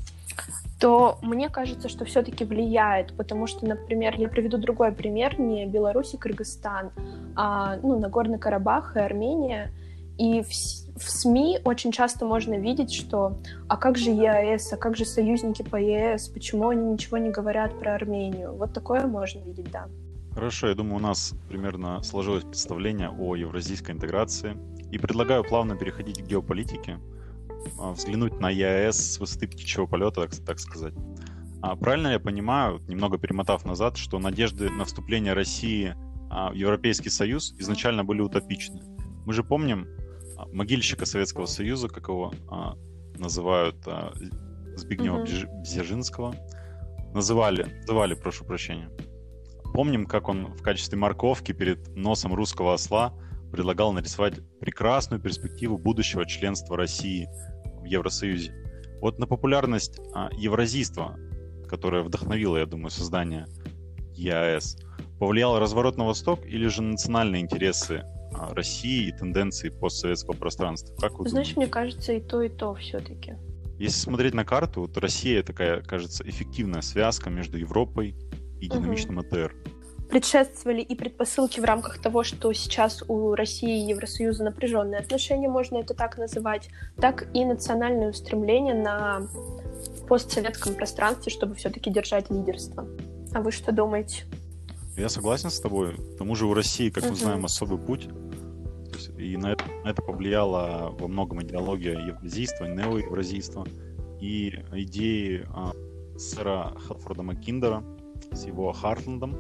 то 0.80 1.18
мне 1.22 1.50
кажется, 1.50 1.88
что 1.90 2.06
все-таки 2.06 2.44
влияет, 2.44 3.16
потому 3.16 3.48
что, 3.48 3.66
например, 3.66 4.16
я 4.18 4.28
приведу 4.28 4.58
другой 4.58 4.92
пример, 4.92 5.40
не 5.40 5.66
Беларусь 5.66 6.14
и 6.14 6.18
Кыргызстан, 6.18 6.92
а 7.36 7.78
ну, 7.78 8.00
Нагорный 8.00 8.40
Карабах 8.40 8.98
и 8.98 9.00
Армения. 9.00 9.72
И 10.18 10.42
в, 10.42 10.48
в 10.48 11.10
СМИ 11.10 11.60
очень 11.64 11.92
часто 11.92 12.26
можно 12.26 12.56
видеть, 12.56 12.94
что 12.94 13.38
а 13.68 13.78
как 13.78 13.98
же 13.98 14.12
ЕАЭС, 14.12 14.74
а 14.74 14.78
как 14.78 14.96
же 14.96 15.06
союзники 15.06 15.62
по 15.62 15.76
ЕАЭС, 15.76 16.30
почему 16.30 16.70
они 16.70 16.86
ничего 16.94 17.18
не 17.18 17.30
говорят 17.30 17.78
про 17.80 17.96
Армению? 17.96 18.54
Вот 18.56 18.74
такое 18.74 19.06
можно 19.08 19.40
видеть, 19.40 19.72
да. 19.72 19.88
Хорошо, 20.36 20.68
я 20.68 20.76
думаю, 20.76 20.98
у 20.98 21.00
нас 21.00 21.34
примерно 21.48 22.04
сложилось 22.04 22.44
представление 22.44 23.10
о 23.10 23.38
евразийской 23.38 23.96
интеграции. 23.96 24.58
И 24.92 24.98
предлагаю 24.98 25.46
плавно 25.46 25.78
переходить 25.78 26.22
к 26.22 26.28
геополитике, 26.28 27.00
а, 27.80 27.94
взглянуть 27.94 28.38
на 28.42 28.50
ЕАЭС 28.50 29.14
с 29.14 29.20
высоты 29.20 29.48
птичьего 29.48 29.86
полета, 29.86 30.28
так, 30.46 30.60
сказать. 30.60 30.94
А 31.62 31.78
правильно 31.78 32.10
я 32.10 32.20
понимаю, 32.20 32.82
немного 32.90 33.18
перемотав 33.18 33.64
назад, 33.64 33.96
что 33.96 34.20
надежды 34.20 34.70
на 34.70 34.84
вступление 34.84 35.32
России 35.32 35.96
а, 36.30 36.52
в 36.52 36.54
Европейский 36.54 37.10
Союз 37.10 37.56
изначально 37.58 38.04
были 38.04 38.20
утопичны. 38.20 38.82
Мы 39.26 39.32
же 39.32 39.42
помним 39.42 39.88
а, 40.38 40.48
могильщика 40.52 41.06
Советского 41.06 41.46
Союза, 41.46 41.88
как 41.88 42.10
его 42.10 42.34
называют 43.18 43.78
Збигнева 44.76 45.24
mm-hmm. 45.24 45.62
Бзержинского. 45.62 46.36
Называли, 47.14 47.64
называли, 47.88 48.16
прошу 48.16 48.44
прощения, 48.44 48.90
Помним, 49.76 50.06
как 50.06 50.30
он 50.30 50.54
в 50.54 50.62
качестве 50.62 50.98
морковки 50.98 51.52
перед 51.52 51.94
носом 51.98 52.34
русского 52.34 52.76
осла 52.76 53.14
предлагал 53.52 53.92
нарисовать 53.92 54.36
прекрасную 54.62 55.22
перспективу 55.22 55.78
будущего 55.78 56.26
членства 56.26 56.78
России 56.78 57.28
в 57.82 57.84
Евросоюзе. 57.84 58.54
Вот 59.02 59.20
на 59.20 59.28
популярность 59.28 60.00
а, 60.14 60.30
евразийства, 60.32 61.20
которое 61.68 62.04
вдохновило, 62.04 62.56
я 62.56 62.66
думаю, 62.66 62.90
создание 62.90 63.48
ЕАЭС, 64.14 64.78
повлиял 65.20 65.60
разворот 65.60 65.98
на 65.98 66.06
восток 66.06 66.46
или 66.46 66.68
же 66.68 66.82
национальные 66.82 67.42
интересы 67.42 68.06
а, 68.34 68.54
России 68.54 69.10
и 69.10 69.12
тенденции 69.12 69.68
постсоветского 69.68 70.36
пространства? 70.36 70.96
Как 70.96 71.20
вы 71.20 71.28
Знаешь, 71.28 71.50
думаете? 71.50 71.60
мне 71.60 71.68
кажется, 71.68 72.14
и 72.14 72.22
то, 72.22 72.42
и 72.42 72.48
то 72.48 72.76
все-таки. 72.76 73.34
Если 73.78 74.00
смотреть 74.00 74.36
на 74.36 74.46
карту, 74.46 74.84
вот 74.84 74.98
Россия 74.98 75.44
такая, 75.44 75.82
кажется, 75.82 76.24
эффективная 76.26 76.80
связка 76.80 77.30
между 77.30 77.58
Европой 77.58 78.16
и 78.66 78.70
динамичным 78.70 79.18
угу. 79.18 79.28
АТР. 79.28 79.56
Предшествовали 80.10 80.82
и 80.82 80.96
предпосылки 80.96 81.60
в 81.60 81.64
рамках 81.64 82.00
того, 82.00 82.24
что 82.24 82.54
сейчас 82.54 83.04
у 83.08 83.34
России 83.34 83.84
и 83.84 83.90
Евросоюза 83.90 84.44
напряженные 84.44 85.00
отношения, 85.00 85.50
можно 85.50 85.78
это 85.78 85.96
так 85.96 86.18
называть, 86.18 86.70
так 86.98 87.28
и 87.34 87.44
национальное 87.44 88.12
устремление 88.12 88.76
на 88.76 89.28
постсоветском 90.08 90.76
пространстве, 90.76 91.32
чтобы 91.32 91.56
все-таки 91.56 91.90
держать 91.90 92.30
лидерство. 92.30 92.88
А 93.34 93.42
вы 93.42 93.52
что 93.52 93.72
думаете? 93.72 94.26
Я 94.96 95.10
согласен 95.10 95.50
с 95.50 95.60
тобой. 95.60 95.96
К 95.96 96.18
тому 96.18 96.36
же 96.36 96.46
у 96.46 96.54
России, 96.54 96.90
как 96.90 97.10
мы 97.10 97.16
знаем, 97.16 97.44
особый 97.44 97.80
путь. 97.80 98.08
И 99.18 99.36
на 99.38 99.54
это, 99.54 99.66
на 99.84 99.90
это 99.90 100.02
повлияла 100.02 100.96
во 100.98 101.08
многом 101.08 101.42
идеология 101.42 102.00
евразийства, 102.00 102.66
неоевразийства 102.66 103.68
и 104.22 104.64
идеи 104.72 105.46
а, 105.50 105.74
сэра 106.18 106.74
Хелфорда 106.88 107.24
Маккиндера, 107.24 107.84
с 108.32 108.46
его 108.46 108.72
Хартландом. 108.72 109.36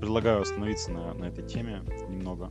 Предлагаю 0.00 0.42
остановиться 0.42 0.90
на, 0.90 1.14
на 1.14 1.24
этой 1.26 1.46
теме 1.46 1.82
немного. 2.08 2.50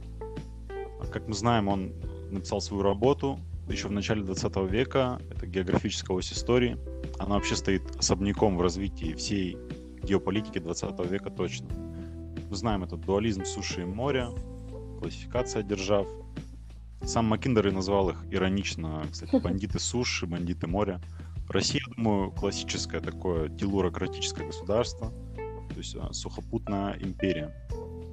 Как 1.12 1.28
мы 1.28 1.34
знаем, 1.34 1.68
он 1.68 1.94
написал 2.32 2.62
свою 2.62 2.84
работу 2.84 3.40
еще 3.68 3.88
в 3.88 3.92
начале 3.92 4.24
20 4.24 4.56
века. 4.70 5.20
Это 5.30 5.46
географическая 5.48 6.16
ось 6.16 6.32
истории. 6.34 6.78
Она 7.20 7.36
вообще 7.36 7.56
стоит 7.56 7.84
особняком 7.98 8.58
в 8.58 8.62
развитии 8.62 9.14
всей 9.14 9.58
геополитики 10.02 10.60
20 10.60 11.00
века 11.10 11.30
точно. 11.30 11.68
Мы 12.50 12.56
знаем 12.56 12.84
этот 12.84 13.02
дуализм 13.02 13.46
суши 13.46 13.82
и 13.82 13.86
моря, 13.86 14.30
классификация 15.00 15.64
держав. 15.64 16.08
Сам 17.04 17.26
Маккиндер 17.26 17.68
и 17.68 17.72
назвал 17.72 18.10
их 18.10 18.24
иронично, 18.32 19.04
кстати, 19.12 19.36
бандиты 19.38 19.80
суши, 19.80 20.26
бандиты 20.26 20.68
моря. 20.68 21.02
Россия, 21.50 21.82
думаю, 21.96 22.32
классическое 22.32 23.02
такое 23.02 23.50
телурократическое 23.50 24.48
государство– 24.48 25.12
то 25.74 25.80
есть 25.80 25.96
а, 25.96 26.14
сухопутная 26.14 26.98
империя. 27.00 27.54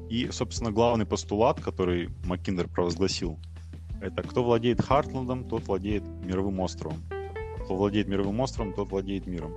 И, 0.09 0.29
собственно, 0.33 0.73
главный 0.73 1.07
постулат, 1.07 1.61
который 1.61 2.11
Маккиндер 2.25 2.69
провозгласил, 2.69 3.39
это 4.01 4.23
кто 4.23 4.43
владеет 4.43 4.81
Хартландом, 4.81 5.45
тот 5.45 5.67
владеет 5.67 6.03
мировым 6.25 6.61
островом. 6.61 6.99
Кто 7.65 7.77
владеет 7.77 8.09
мировым 8.09 8.41
островом, 8.41 8.73
тот 8.73 8.91
владеет 8.91 9.27
миром. 9.27 9.55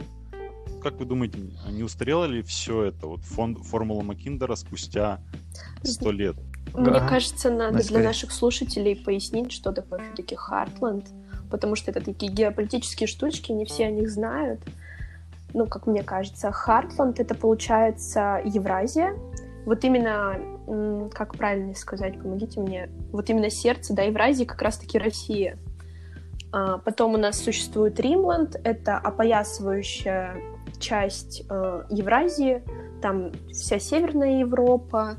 Как 0.82 1.00
вы 1.00 1.06
думаете, 1.06 1.40
не 1.70 1.82
устарело 1.82 2.26
ли 2.26 2.42
все 2.44 2.84
это, 2.84 3.08
вот 3.08 3.22
фон, 3.22 3.56
формула 3.56 4.04
Маккиндера 4.04 4.56
спустя 4.56 5.22
сто 5.82 6.12
лет? 6.12 6.36
Мне 6.74 6.92
да. 6.92 7.08
кажется, 7.08 7.50
надо 7.50 7.76
Насколько... 7.76 8.00
для 8.00 8.04
наших 8.10 8.32
слушателей 8.32 8.96
пояснить, 8.96 9.52
что 9.52 9.72
такое 9.72 10.00
все-таки 10.00 10.36
Хартланд, 10.36 11.08
потому 11.50 11.76
что 11.76 11.92
это 11.92 12.02
такие 12.02 12.32
геополитические 12.32 13.08
штучки, 13.08 13.52
не 13.52 13.66
все 13.66 13.86
о 13.86 13.92
них 13.92 14.10
знают 14.10 14.62
ну, 15.54 15.68
как 15.68 15.88
мне 15.88 16.04
кажется, 16.04 16.52
Хартланд— 16.52 17.20
это, 17.22 17.36
получается, 17.36 18.42
Евразия. 18.44 19.16
Вот 19.66 19.84
именно, 19.84 21.10
как 21.14 21.36
правильно 21.36 21.74
сказать, 21.76 22.20
помогите 22.20 22.60
мне, 22.60 22.90
вот 23.12 23.30
именно 23.30 23.50
сердце, 23.50 23.94
да, 23.94 24.04
Евразии 24.04 24.46
как 24.46 24.62
раз-таки 24.62 24.98
Россия. 24.98 25.58
А, 26.52 26.80
потом 26.80 27.14
у 27.14 27.18
нас 27.18 27.40
существует 27.40 28.00
Римланд, 28.00 28.60
это 28.64 28.98
опоясывающая 28.98 30.36
часть 30.80 31.44
э, 31.50 31.84
Евразии, 31.90 32.62
там 33.02 33.32
вся 33.52 33.80
Северная 33.80 34.40
Европа, 34.40 35.18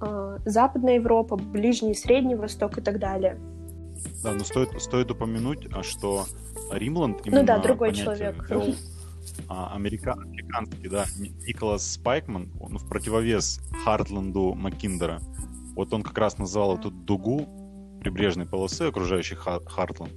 э, 0.00 0.38
Западная 0.44 0.94
Европа, 0.94 1.36
Ближний 1.36 1.92
и 1.92 1.94
Средний 1.94 2.34
Восток 2.34 2.78
и 2.78 2.80
так 2.80 2.98
далее. 2.98 3.38
Да, 4.22 4.32
но 4.32 4.44
стоит, 4.44 4.70
стоит 4.80 5.10
упомянуть, 5.10 5.68
а, 5.72 5.82
что 5.82 6.24
Римланд... 6.72 7.24
Ну 7.26 7.44
да, 7.44 7.58
другой 7.58 7.92
человек. 7.92 8.48
Вел, 8.48 8.74
а, 9.48 9.74
америка... 9.74 10.12
американский, 10.12 10.88
да, 10.88 11.06
Николас 11.46 11.92
Спайкман, 11.92 12.52
он 12.60 12.78
в 12.78 12.88
противовес 12.88 13.60
Хартланду 13.84 14.54
Маккиндера. 14.54 15.20
Вот 15.74 15.92
он 15.92 16.02
как 16.02 16.18
раз 16.18 16.38
называл 16.38 16.76
эту 16.76 16.90
дугу 16.90 17.98
прибрежной 18.00 18.46
полосы, 18.46 18.82
окружающей 18.82 19.36
Хартланд, 19.36 20.12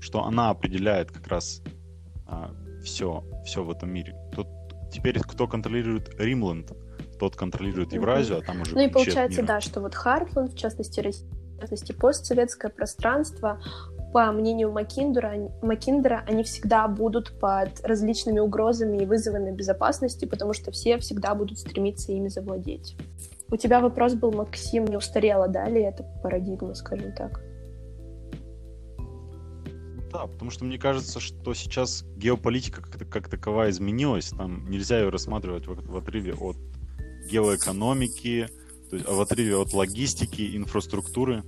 что 0.00 0.24
она 0.24 0.50
определяет 0.50 1.10
как 1.10 1.26
раз 1.28 1.62
а, 2.26 2.54
все, 2.82 3.24
все 3.44 3.62
в 3.62 3.70
этом 3.70 3.90
мире. 3.90 4.14
Тут 4.34 4.46
теперь 4.92 5.18
кто 5.20 5.46
контролирует 5.46 6.14
Римланд, 6.18 6.72
тот 7.18 7.36
контролирует 7.36 7.92
Евразию, 7.92 8.38
а 8.38 8.42
там 8.42 8.60
уже 8.62 8.74
Ну 8.74 8.82
и 8.82 8.88
получается, 8.88 9.42
да, 9.42 9.60
что 9.60 9.80
вот 9.80 9.94
Хартланд, 9.94 10.52
в 10.52 10.58
частности, 10.58 11.00
Россия, 11.00 11.28
в 11.56 11.60
частности, 11.60 11.92
постсоветское 11.92 12.70
пространство, 12.70 13.62
по 14.12 14.30
мнению 14.30 14.70
Макиндера, 14.72 15.50
Макиндера, 15.62 16.24
они 16.28 16.44
всегда 16.44 16.86
будут 16.86 17.38
под 17.38 17.80
различными 17.82 18.40
угрозами 18.40 18.98
и 18.98 19.06
вызовами 19.06 19.50
безопасности, 19.50 20.26
потому 20.26 20.52
что 20.52 20.70
все 20.70 20.98
всегда 20.98 21.34
будут 21.34 21.58
стремиться 21.58 22.12
ими 22.12 22.28
завладеть. 22.28 22.96
У 23.50 23.56
тебя 23.56 23.80
вопрос 23.80 24.14
был, 24.14 24.32
Максим, 24.32 24.84
не 24.84 24.96
устарела, 24.96 25.48
да, 25.48 25.68
ли 25.68 25.82
эта 25.82 26.04
парадигма, 26.22 26.74
скажем 26.74 27.12
так? 27.12 27.40
Да, 30.12 30.26
потому 30.26 30.50
что 30.50 30.64
мне 30.66 30.78
кажется, 30.78 31.20
что 31.20 31.54
сейчас 31.54 32.04
геополитика 32.16 32.82
как, 32.82 33.08
как 33.08 33.28
таковая 33.30 33.70
изменилась. 33.70 34.28
Там 34.28 34.68
нельзя 34.68 35.00
ее 35.00 35.08
рассматривать 35.08 35.66
в, 35.66 35.74
в 35.74 35.96
отрыве 35.96 36.34
от 36.34 36.56
геоэкономики, 37.30 38.48
то 38.90 38.96
есть 38.96 39.08
в 39.08 39.20
отрыве 39.20 39.56
от 39.56 39.72
логистики, 39.72 40.54
инфраструктуры. 40.54 41.42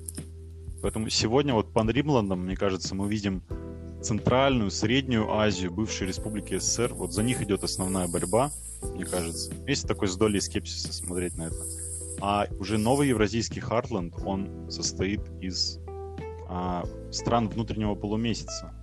Поэтому 0.85 1.09
сегодня 1.09 1.55
вот 1.55 1.73
по 1.73 1.81
Римландам, 1.81 2.41
мне 2.41 2.57
кажется, 2.57 2.95
мы 2.95 3.09
видим 3.09 3.43
Центральную, 4.03 4.71
Среднюю 4.71 5.33
Азию, 5.33 5.73
бывшие 5.73 6.07
республики 6.09 6.59
СССР. 6.59 6.93
Вот 6.93 7.15
за 7.15 7.23
них 7.23 7.41
идет 7.41 7.65
основная 7.65 8.07
борьба, 8.07 8.51
мне 8.93 9.07
кажется. 9.07 9.55
Есть 9.67 9.89
такой 9.89 10.09
с 10.09 10.17
долей 10.17 10.43
скепсиса 10.43 10.93
смотреть 10.93 11.39
на 11.39 11.45
это. 11.45 11.57
А 12.21 12.47
уже 12.61 12.77
новый 12.77 13.09
евразийский 13.09 13.61
Хартленд, 13.61 14.15
он 14.27 14.71
состоит 14.71 15.23
из 15.41 15.79
а, 16.51 16.85
стран 17.11 17.49
внутреннего 17.49 17.95
полумесяца. 17.95 18.75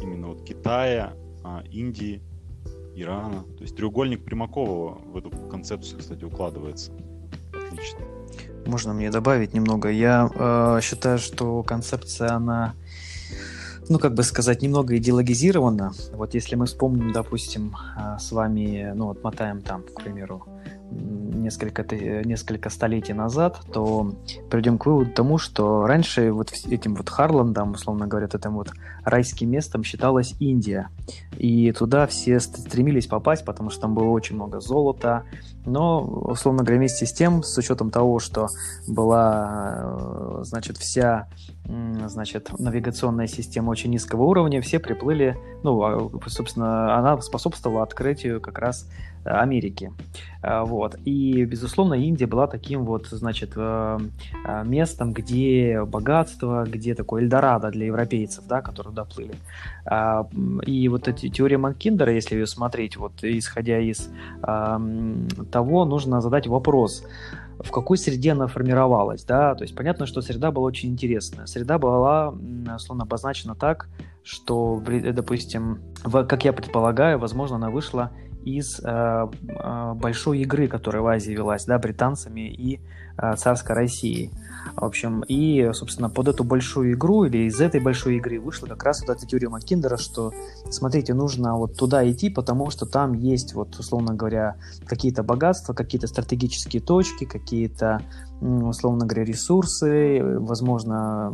Именно 0.00 0.28
вот 0.28 0.44
Китая, 0.44 1.14
а, 1.42 1.64
Индии, 1.70 2.20
Ирана. 2.94 3.44
То 3.56 3.62
есть 3.62 3.74
треугольник 3.74 4.22
Примакова 4.22 4.98
в 4.98 5.16
эту 5.16 5.30
концепцию, 5.30 6.00
кстати, 6.00 6.24
укладывается. 6.24 6.92
Отлично. 7.54 8.11
Можно 8.66 8.92
мне 8.92 9.10
добавить 9.10 9.54
немного? 9.54 9.88
Я 9.88 10.30
э, 10.34 10.80
считаю, 10.82 11.18
что 11.18 11.62
концепция, 11.62 12.32
она, 12.32 12.74
ну, 13.88 13.98
как 13.98 14.14
бы 14.14 14.22
сказать, 14.22 14.62
немного 14.62 14.96
идеологизирована. 14.96 15.92
Вот 16.12 16.34
если 16.34 16.54
мы 16.54 16.66
вспомним, 16.66 17.12
допустим, 17.12 17.74
э, 17.96 18.18
с 18.18 18.32
вами, 18.32 18.92
ну, 18.94 19.10
отмотаем 19.10 19.62
там, 19.62 19.82
к 19.82 20.02
примеру, 20.02 20.46
несколько, 21.42 21.84
несколько 22.24 22.70
столетий 22.70 23.12
назад, 23.12 23.60
то 23.72 24.14
придем 24.50 24.78
к 24.78 24.86
выводу 24.86 25.10
тому, 25.10 25.38
что 25.38 25.86
раньше 25.86 26.32
вот 26.32 26.52
этим 26.70 26.94
вот 26.94 27.08
Харландом, 27.08 27.72
условно 27.72 28.06
говоря, 28.06 28.26
этим 28.26 28.54
вот 28.54 28.72
райским 29.04 29.50
местом 29.50 29.84
считалась 29.84 30.34
Индия. 30.40 30.88
И 31.36 31.72
туда 31.72 32.06
все 32.06 32.40
стремились 32.40 33.06
попасть, 33.06 33.44
потому 33.44 33.70
что 33.70 33.82
там 33.82 33.94
было 33.94 34.08
очень 34.08 34.36
много 34.36 34.60
золота. 34.60 35.24
Но, 35.64 36.02
условно 36.02 36.62
говоря, 36.62 36.78
вместе 36.78 37.06
с 37.06 37.12
тем, 37.12 37.42
с 37.42 37.56
учетом 37.58 37.90
того, 37.90 38.18
что 38.18 38.48
была, 38.86 39.80
э, 39.82 40.40
значит, 40.44 40.76
вся 40.78 41.28
значит, 42.06 42.50
навигационная 42.58 43.26
система 43.26 43.70
очень 43.70 43.90
низкого 43.90 44.24
уровня, 44.24 44.60
все 44.60 44.78
приплыли, 44.80 45.38
ну, 45.62 45.82
а, 45.82 46.10
собственно, 46.26 46.96
она 46.96 47.20
способствовала 47.20 47.82
открытию 47.82 48.40
как 48.40 48.58
раз 48.58 48.88
Америки. 49.24 49.92
А, 50.42 50.64
вот. 50.64 50.96
И, 51.04 51.44
безусловно, 51.44 51.94
Индия 51.94 52.26
была 52.26 52.46
таким 52.46 52.84
вот, 52.84 53.06
значит, 53.06 53.52
э, 53.56 53.98
э, 54.44 54.64
местом, 54.64 55.12
где 55.12 55.84
богатство, 55.84 56.64
где 56.68 56.94
такой 56.94 57.22
Эльдорадо 57.22 57.70
для 57.70 57.86
европейцев, 57.86 58.44
да, 58.46 58.60
которые 58.60 58.94
доплыли. 58.94 59.34
А, 59.86 60.28
и 60.66 60.88
вот 60.88 61.08
эти 61.08 61.28
теория 61.28 61.58
Маккиндера, 61.58 62.12
если 62.12 62.34
ее 62.34 62.46
смотреть, 62.46 62.96
вот 62.96 63.12
исходя 63.22 63.78
из 63.78 64.10
того, 64.42 65.84
нужно 65.84 66.20
задать 66.20 66.46
вопрос, 66.46 67.04
в 67.58 67.70
какой 67.70 67.96
среде 67.96 68.32
она 68.32 68.46
формировалась, 68.46 69.24
да, 69.24 69.54
то 69.54 69.62
есть 69.62 69.74
понятно, 69.74 70.06
что 70.06 70.20
среда 70.20 70.50
была 70.50 70.66
очень 70.66 70.90
интересная. 70.90 71.46
Среда 71.46 71.78
была, 71.78 72.34
условно, 72.74 73.04
обозначена 73.04 73.54
так, 73.54 73.88
что, 74.24 74.82
допустим, 74.84 75.80
как 76.04 76.44
я 76.44 76.52
предполагаю, 76.52 77.18
возможно, 77.18 77.56
она 77.56 77.70
вышла 77.70 78.10
из 78.44 78.80
э, 78.82 79.26
э, 79.48 79.92
большой 79.94 80.40
игры, 80.40 80.68
которая 80.68 81.02
в 81.02 81.06
Азии 81.06 81.32
велась, 81.32 81.64
да, 81.64 81.78
британцами 81.78 82.52
и 82.52 82.80
э, 83.16 83.36
царской 83.36 83.74
Россией. 83.74 84.30
В 84.76 84.84
общем, 84.84 85.22
и, 85.26 85.70
собственно, 85.72 86.08
под 86.08 86.28
эту 86.28 86.44
большую 86.44 86.92
игру 86.94 87.24
или 87.24 87.48
из 87.48 87.60
этой 87.60 87.80
большой 87.80 88.16
игры 88.16 88.40
вышла 88.40 88.66
как 88.66 88.84
раз 88.84 89.00
вот 89.00 89.16
эта 89.16 89.26
теория 89.26 89.48
Маккиндера, 89.48 89.96
что, 89.96 90.32
смотрите, 90.70 91.14
нужно 91.14 91.56
вот 91.56 91.76
туда 91.76 92.08
идти, 92.08 92.30
потому 92.30 92.70
что 92.70 92.86
там 92.86 93.12
есть, 93.12 93.54
вот, 93.54 93.76
условно 93.78 94.14
говоря, 94.14 94.56
какие-то 94.86 95.22
богатства, 95.22 95.74
какие-то 95.74 96.06
стратегические 96.06 96.80
точки, 96.80 97.24
какие-то, 97.24 98.02
условно 98.40 99.04
говоря, 99.04 99.24
ресурсы, 99.24 100.20
возможно, 100.22 101.32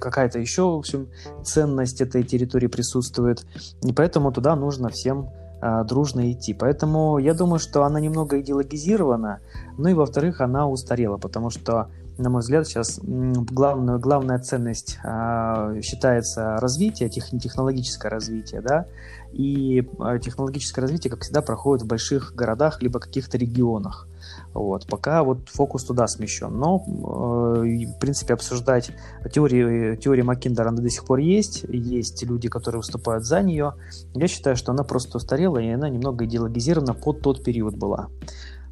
какая-то 0.00 0.38
еще, 0.38 0.62
в 0.62 0.78
общем, 0.78 1.08
ценность 1.44 2.00
этой 2.00 2.22
территории 2.22 2.66
присутствует. 2.66 3.46
И 3.82 3.92
поэтому 3.92 4.32
туда 4.32 4.56
нужно 4.56 4.88
всем 4.88 5.28
а, 5.28 5.47
дружно 5.60 6.32
идти. 6.32 6.54
Поэтому 6.54 7.18
я 7.18 7.34
думаю, 7.34 7.58
что 7.58 7.84
она 7.84 8.00
немного 8.00 8.40
идеологизирована, 8.40 9.40
ну 9.76 9.88
и 9.88 9.94
во-вторых, 9.94 10.40
она 10.40 10.68
устарела, 10.68 11.16
потому 11.16 11.50
что, 11.50 11.88
на 12.16 12.30
мой 12.30 12.40
взгляд, 12.40 12.66
сейчас 12.66 13.00
главная, 13.02 13.98
главная 13.98 14.38
ценность 14.38 14.98
э, 15.04 15.80
считается 15.82 16.56
развитие, 16.56 17.08
тех, 17.08 17.28
технологическое 17.30 18.10
развитие, 18.10 18.60
да, 18.60 18.86
и 19.32 19.88
а, 20.00 20.18
технологическое 20.18 20.82
развитие, 20.82 21.10
как 21.10 21.22
всегда, 21.22 21.42
проходит 21.42 21.84
в 21.84 21.86
больших 21.86 22.34
городах 22.34 22.82
либо 22.82 22.98
каких-то 22.98 23.36
регионах. 23.36 24.07
Вот. 24.54 24.86
Пока 24.86 25.22
вот 25.22 25.48
фокус 25.48 25.84
туда 25.84 26.06
смещен. 26.06 26.58
Но, 26.58 26.84
э, 26.86 27.86
в 27.86 27.98
принципе, 27.98 28.34
обсуждать 28.34 28.90
теории, 29.32 29.96
теории 29.96 30.22
Маккиндера 30.22 30.68
она 30.68 30.82
до 30.82 30.90
сих 30.90 31.04
пор 31.04 31.18
есть. 31.18 31.64
Есть 31.68 32.22
люди, 32.22 32.48
которые 32.48 32.78
выступают 32.80 33.24
за 33.24 33.42
нее. 33.42 33.74
Я 34.14 34.28
считаю, 34.28 34.56
что 34.56 34.72
она 34.72 34.84
просто 34.84 35.18
устарела, 35.18 35.58
и 35.58 35.68
она 35.68 35.88
немного 35.88 36.24
идеологизирована 36.24 36.94
под 36.94 37.22
тот 37.22 37.44
период 37.44 37.76
была. 37.76 38.08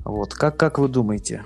Вот. 0.04 0.34
Как, 0.34 0.56
как 0.56 0.78
вы 0.78 0.88
думаете? 0.88 1.44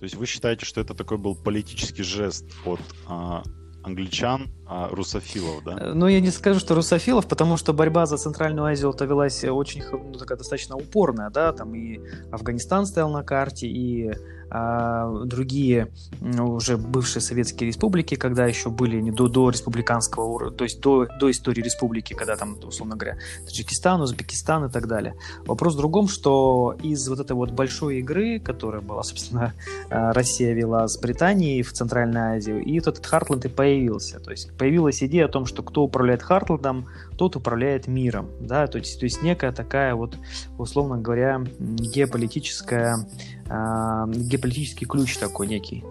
То 0.00 0.04
есть 0.04 0.16
вы 0.16 0.26
считаете, 0.26 0.66
что 0.66 0.80
это 0.80 0.94
такой 0.94 1.18
был 1.18 1.36
политический 1.36 2.02
жест 2.02 2.44
от 2.64 2.80
а, 3.06 3.44
англичан, 3.82 4.50
а 4.66 4.88
русофилов, 4.88 5.64
да? 5.64 5.76
Э, 5.78 5.92
ну, 5.92 6.06
я 6.06 6.20
не 6.20 6.30
скажу, 6.30 6.60
что 6.60 6.74
русофилов, 6.74 7.26
потому 7.26 7.56
что 7.56 7.72
борьба 7.72 8.06
за 8.06 8.16
Центральную 8.16 8.66
Азию 8.66 8.92
то 8.92 9.04
велась 9.04 9.44
очень 9.44 9.82
ну, 9.90 10.12
такая 10.12 10.38
достаточно 10.38 10.76
упорная, 10.76 11.30
да, 11.30 11.52
там 11.52 11.74
и 11.74 12.00
Афганистан 12.30 12.86
стоял 12.86 13.10
на 13.10 13.22
карте, 13.22 13.66
и 13.66 14.12
другие 14.52 15.88
уже 16.20 16.76
бывшие 16.76 17.22
советские 17.22 17.68
республики, 17.68 18.16
когда 18.16 18.46
еще 18.46 18.70
были 18.70 19.00
не 19.00 19.10
до, 19.10 19.28
до 19.28 19.50
республиканского 19.50 20.24
уровня, 20.24 20.56
то 20.56 20.64
есть 20.64 20.80
до, 20.80 21.06
до 21.06 21.30
истории 21.30 21.62
республики, 21.62 22.12
когда 22.12 22.36
там, 22.36 22.58
условно 22.62 22.96
говоря, 22.96 23.18
Таджикистан, 23.46 24.00
Узбекистан 24.00 24.66
и 24.66 24.70
так 24.70 24.86
далее. 24.88 25.14
Вопрос 25.46 25.74
в 25.74 25.78
другом, 25.78 26.08
что 26.08 26.76
из 26.82 27.08
вот 27.08 27.20
этой 27.20 27.32
вот 27.32 27.52
большой 27.52 27.98
игры, 28.00 28.40
которая 28.40 28.82
была, 28.82 29.02
собственно, 29.02 29.54
а, 29.90 30.12
Россия 30.12 30.52
вела 30.52 30.88
с 30.88 30.98
Британией 30.98 31.62
в 31.62 31.72
Центральной 31.72 32.36
Азии, 32.36 32.60
и 32.62 32.78
вот 32.78 32.88
этот 32.88 33.06
Хартленд 33.06 33.44
и 33.44 33.48
появился. 33.48 34.20
То 34.20 34.30
есть 34.30 34.52
появилась 34.56 35.02
идея 35.02 35.26
о 35.26 35.28
том, 35.28 35.46
что 35.46 35.62
кто 35.62 35.82
управляет 35.82 36.22
Хартландом, 36.22 36.86
тот 37.16 37.36
управляет 37.36 37.86
миром. 37.86 38.28
Да? 38.40 38.66
То, 38.66 38.78
есть, 38.78 38.98
то 38.98 39.04
есть 39.04 39.22
некая 39.22 39.52
такая 39.52 39.94
вот, 39.94 40.16
условно 40.58 40.98
говоря, 40.98 41.42
геополитическая 41.58 42.96
э, 43.46 44.04
геополитический 44.08 44.86
ключ 44.86 45.16
такой 45.16 45.46
некий 45.46 45.84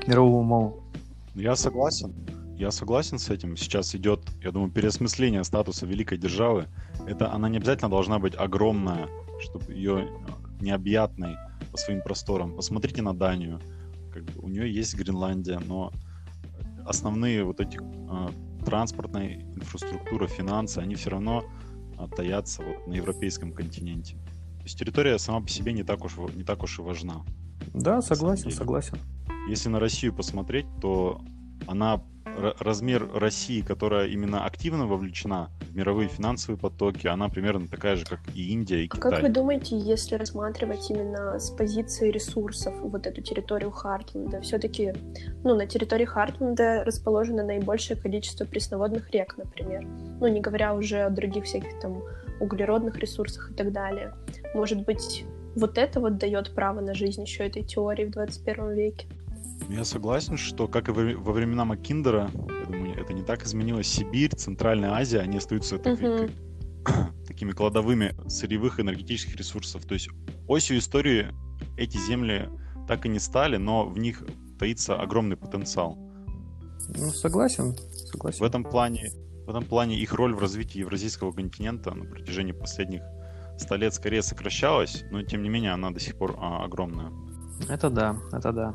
к 0.00 0.08
мировому 0.08 0.82
Я 1.34 1.56
согласен. 1.56 2.14
Я 2.56 2.70
согласен 2.70 3.18
с 3.18 3.30
этим. 3.30 3.56
Сейчас 3.56 3.94
идет, 3.94 4.20
я 4.42 4.52
думаю, 4.52 4.70
переосмысление 4.70 5.42
статуса 5.42 5.86
великой 5.86 6.18
державы. 6.18 6.68
Это 7.06 7.32
она 7.32 7.48
не 7.48 7.56
обязательно 7.56 7.90
должна 7.90 8.18
быть 8.18 8.34
огромная, 8.36 9.08
чтобы 9.40 9.72
ее 9.72 10.08
необъятной 10.60 11.36
по 11.72 11.76
своим 11.76 12.00
просторам. 12.02 12.54
Посмотрите 12.54 13.02
на 13.02 13.14
Данию. 13.14 13.60
Как 14.12 14.22
бы, 14.24 14.42
у 14.42 14.48
нее 14.48 14.72
есть 14.72 14.94
Гренландия, 14.96 15.58
но 15.58 15.90
основные 16.86 17.42
вот 17.44 17.60
эти 17.60 17.78
э, 17.82 18.64
транспортная 18.64 19.40
инфраструктура, 19.56 20.28
финансы, 20.28 20.78
они 20.78 20.94
все 20.94 21.10
равно 21.10 21.44
э, 21.98 22.06
таятся 22.16 22.62
вот 22.62 22.86
на 22.86 22.94
европейском 22.94 23.52
континенте. 23.52 24.16
То 24.64 24.68
есть 24.68 24.78
территория 24.78 25.18
сама 25.18 25.42
по 25.42 25.48
себе 25.50 25.74
не 25.74 25.82
так 25.82 26.02
уж, 26.06 26.16
не 26.34 26.42
так 26.42 26.62
уж 26.62 26.78
и 26.78 26.82
важна. 26.82 27.22
Да, 27.74 28.00
согласен, 28.00 28.50
согласен. 28.50 28.96
Если 29.46 29.68
на 29.68 29.78
Россию 29.78 30.14
посмотреть, 30.14 30.64
то 30.80 31.20
она 31.66 32.02
размер 32.58 33.06
России, 33.14 33.60
которая 33.60 34.06
именно 34.08 34.46
активно 34.46 34.86
вовлечена 34.86 35.50
в 35.60 35.76
мировые 35.76 36.08
финансовые 36.08 36.58
потоки, 36.58 37.06
она 37.06 37.28
примерно 37.28 37.68
такая 37.68 37.96
же, 37.96 38.06
как 38.06 38.20
и 38.34 38.52
Индия, 38.52 38.82
и 38.82 38.86
а 38.86 38.96
Китай. 38.96 39.10
Как 39.10 39.22
вы 39.22 39.28
думаете, 39.28 39.78
если 39.78 40.14
рассматривать 40.14 40.90
именно 40.90 41.38
с 41.38 41.50
позиции 41.50 42.10
ресурсов 42.10 42.74
вот 42.80 43.06
эту 43.06 43.20
территорию 43.20 43.70
Хартленда, 43.70 44.40
все-таки, 44.40 44.94
ну, 45.44 45.54
на 45.54 45.66
территории 45.66 46.06
Хартленда 46.06 46.84
расположено 46.84 47.44
наибольшее 47.44 48.00
количество 48.00 48.46
пресноводных 48.46 49.10
рек, 49.10 49.36
например, 49.36 49.86
ну, 50.20 50.26
не 50.26 50.40
говоря 50.40 50.74
уже 50.74 51.02
о 51.02 51.10
других 51.10 51.44
всяких 51.44 51.78
там 51.80 52.02
углеродных 52.40 52.98
ресурсах 52.98 53.50
и 53.50 53.54
так 53.54 53.72
далее. 53.72 54.14
Может 54.54 54.84
быть, 54.84 55.24
вот 55.56 55.78
это 55.78 56.00
вот 56.00 56.18
дает 56.18 56.54
право 56.54 56.80
на 56.80 56.94
жизнь 56.94 57.22
еще 57.22 57.44
этой 57.44 57.62
теории 57.62 58.04
в 58.04 58.10
21 58.10 58.74
веке? 58.74 59.06
Я 59.68 59.84
согласен, 59.84 60.36
что, 60.36 60.68
как 60.68 60.88
и 60.88 60.92
во 60.92 61.32
времена 61.32 61.64
Маккиндера, 61.64 62.30
я 62.34 62.66
думаю, 62.66 63.00
это 63.00 63.12
не 63.12 63.22
так 63.22 63.44
изменилось. 63.44 63.86
Сибирь, 63.86 64.30
Центральная 64.34 64.92
Азия, 64.92 65.20
они 65.20 65.38
остаются 65.38 65.76
uh-huh. 65.76 66.30
такими 67.26 67.52
кладовыми 67.52 68.14
сырьевых 68.28 68.80
энергетических 68.80 69.36
ресурсов. 69.36 69.84
То 69.86 69.94
есть 69.94 70.08
осью 70.48 70.78
истории 70.78 71.28
эти 71.76 71.96
земли 71.96 72.48
так 72.86 73.06
и 73.06 73.08
не 73.08 73.18
стали, 73.18 73.56
но 73.56 73.86
в 73.86 73.98
них 73.98 74.22
таится 74.58 74.96
огромный 75.00 75.36
потенциал. 75.36 75.98
Ну, 76.88 77.10
согласен, 77.10 77.74
согласен. 78.10 78.40
В 78.40 78.42
этом 78.42 78.64
плане, 78.64 79.10
в 79.46 79.50
этом 79.50 79.64
плане 79.64 79.98
их 79.98 80.12
роль 80.14 80.34
в 80.34 80.38
развитии 80.38 80.78
евразийского 80.78 81.32
континента 81.32 81.92
на 81.92 82.04
протяжении 82.04 82.52
последних 82.52 83.02
ста 83.58 83.76
лет 83.76 83.94
скорее 83.94 84.22
сокращалась, 84.22 85.04
но 85.10 85.22
тем 85.22 85.42
не 85.42 85.48
менее 85.48 85.72
она 85.72 85.90
до 85.90 86.00
сих 86.00 86.16
пор 86.16 86.36
а, 86.38 86.64
огромная. 86.64 87.12
Это 87.68 87.88
да, 87.88 88.16
это 88.32 88.52
да. 88.52 88.74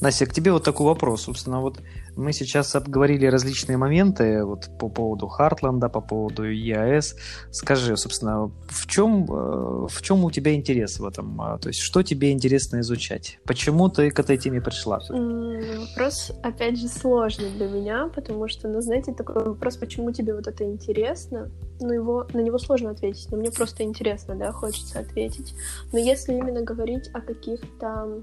Настя, 0.00 0.26
к 0.26 0.32
тебе 0.32 0.52
вот 0.52 0.64
такой 0.64 0.86
вопрос. 0.86 1.22
Собственно, 1.22 1.60
вот 1.60 1.80
мы 2.16 2.32
сейчас 2.32 2.74
обговорили 2.74 3.26
различные 3.26 3.76
моменты 3.76 4.44
вот 4.44 4.68
по 4.78 4.88
поводу 4.88 5.28
Хартленда, 5.28 5.88
по 5.88 6.00
поводу 6.00 6.44
ЕАЭС. 6.44 7.16
Скажи, 7.50 7.96
собственно, 7.96 8.50
в 8.68 8.86
чем, 8.86 9.24
э, 9.24 9.86
в 9.88 10.02
чем 10.02 10.24
у 10.24 10.30
тебя 10.30 10.54
интерес 10.54 10.98
в 10.98 11.06
этом? 11.06 11.40
А, 11.40 11.58
то 11.58 11.68
есть, 11.68 11.80
что 11.80 12.02
тебе 12.02 12.32
интересно 12.32 12.80
изучать? 12.80 13.38
Почему 13.44 13.88
ты 13.88 14.10
к 14.10 14.18
этой 14.18 14.36
теме 14.36 14.60
пришла? 14.60 15.00
Вопрос, 15.08 16.32
опять 16.42 16.78
же, 16.78 16.88
сложный 16.88 17.50
для 17.50 17.68
меня, 17.68 18.10
потому 18.14 18.48
что, 18.48 18.68
ну, 18.68 18.80
знаете, 18.80 19.12
такой 19.12 19.44
вопрос, 19.44 19.76
почему 19.76 20.12
тебе 20.12 20.34
вот 20.34 20.46
это 20.46 20.64
интересно? 20.64 21.50
Ну, 21.80 21.92
его, 21.92 22.26
на 22.32 22.40
него 22.40 22.58
сложно 22.58 22.90
ответить, 22.90 23.28
но 23.30 23.38
мне 23.38 23.50
просто 23.50 23.82
интересно, 23.82 24.34
да, 24.34 24.52
хочется 24.52 25.00
ответить. 25.00 25.54
Но 25.92 25.98
если 25.98 26.34
именно 26.34 26.62
говорить 26.62 27.10
о 27.12 27.20
каких-то 27.20 28.22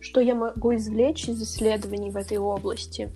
что 0.00 0.20
я 0.20 0.34
могу 0.34 0.74
извлечь 0.74 1.28
из 1.28 1.42
исследований 1.42 2.10
в 2.10 2.16
этой 2.16 2.38
области? 2.38 3.10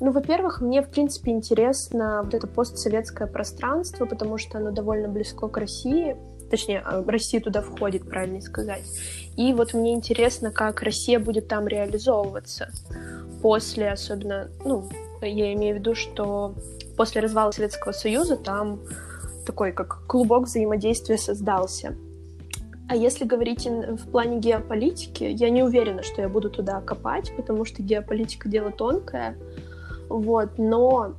Ну, 0.00 0.12
во-первых, 0.12 0.60
мне, 0.60 0.82
в 0.82 0.88
принципе, 0.88 1.30
интересно 1.30 2.22
вот 2.24 2.32
это 2.32 2.46
постсоветское 2.46 3.28
пространство, 3.28 4.06
потому 4.06 4.38
что 4.38 4.58
оно 4.58 4.70
довольно 4.70 5.08
близко 5.08 5.46
к 5.48 5.56
России, 5.58 6.16
точнее, 6.50 6.80
а, 6.80 7.04
Россия 7.06 7.40
туда 7.40 7.60
входит, 7.60 8.08
правильно 8.08 8.40
сказать. 8.40 8.82
И 9.36 9.52
вот 9.52 9.74
мне 9.74 9.92
интересно, 9.92 10.50
как 10.50 10.82
Россия 10.82 11.18
будет 11.18 11.48
там 11.48 11.68
реализовываться 11.68 12.70
после, 13.42 13.90
особенно, 13.90 14.50
ну, 14.64 14.88
я 15.20 15.52
имею 15.52 15.76
в 15.76 15.78
виду, 15.80 15.94
что 15.94 16.54
после 16.96 17.20
развала 17.20 17.50
Советского 17.50 17.92
Союза 17.92 18.36
там 18.36 18.80
такой 19.46 19.72
как 19.72 20.06
клубок 20.06 20.44
взаимодействия 20.44 21.18
создался. 21.18 21.96
А 22.90 22.96
если 22.96 23.24
говорить 23.24 23.66
в 23.66 24.10
плане 24.10 24.40
геополитики, 24.40 25.22
я 25.22 25.48
не 25.48 25.62
уверена, 25.62 26.02
что 26.02 26.22
я 26.22 26.28
буду 26.28 26.50
туда 26.50 26.80
копать, 26.80 27.32
потому 27.36 27.64
что 27.64 27.84
геополитика 27.84 28.48
дело 28.48 28.72
тонкое. 28.72 29.36
Вот, 30.08 30.58
но 30.58 31.14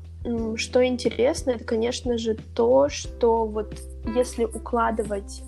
что 0.58 0.86
интересно, 0.86 1.52
это, 1.52 1.64
конечно 1.64 2.18
же, 2.18 2.36
то, 2.54 2.90
что 2.90 3.46
вот 3.46 3.74
если 4.14 4.44
укладывать 4.44 5.44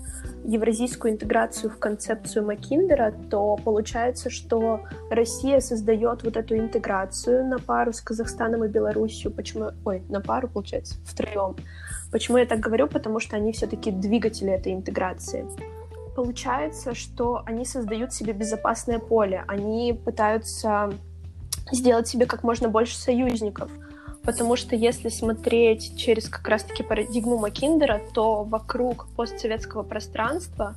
евразийскую 0.46 1.12
интеграцию 1.12 1.68
в 1.68 1.76
концепцию 1.76 2.46
Маккиндера, 2.46 3.12
то 3.30 3.58
получается, 3.62 4.30
что 4.30 4.80
Россия 5.10 5.60
создает 5.60 6.24
вот 6.24 6.38
эту 6.38 6.56
интеграцию 6.56 7.46
на 7.46 7.58
пару 7.58 7.92
с 7.92 8.00
Казахстаном 8.00 8.64
и 8.64 8.68
Белоруссией. 8.68 9.30
Почему? 9.30 9.72
Ой, 9.84 10.02
на 10.08 10.22
пару, 10.22 10.48
получается, 10.48 10.94
втроем. 11.04 11.56
Почему 12.10 12.38
я 12.38 12.46
так 12.46 12.60
говорю? 12.60 12.86
Потому 12.86 13.20
что 13.20 13.36
они 13.36 13.52
все-таки 13.52 13.90
двигатели 13.90 14.52
этой 14.52 14.72
интеграции 14.72 15.44
получается, 16.14 16.94
что 16.94 17.42
они 17.46 17.64
создают 17.64 18.12
себе 18.12 18.32
безопасное 18.32 18.98
поле, 18.98 19.44
они 19.48 19.92
пытаются 19.92 20.92
сделать 21.72 22.08
себе 22.08 22.26
как 22.26 22.42
можно 22.42 22.68
больше 22.68 22.96
союзников. 22.96 23.70
Потому 24.22 24.56
что 24.56 24.74
если 24.74 25.10
смотреть 25.10 25.98
через 25.98 26.28
как 26.28 26.48
раз-таки 26.48 26.82
парадигму 26.82 27.36
Маккиндера, 27.36 28.00
то 28.14 28.42
вокруг 28.42 29.06
постсоветского 29.16 29.82
пространства 29.82 30.74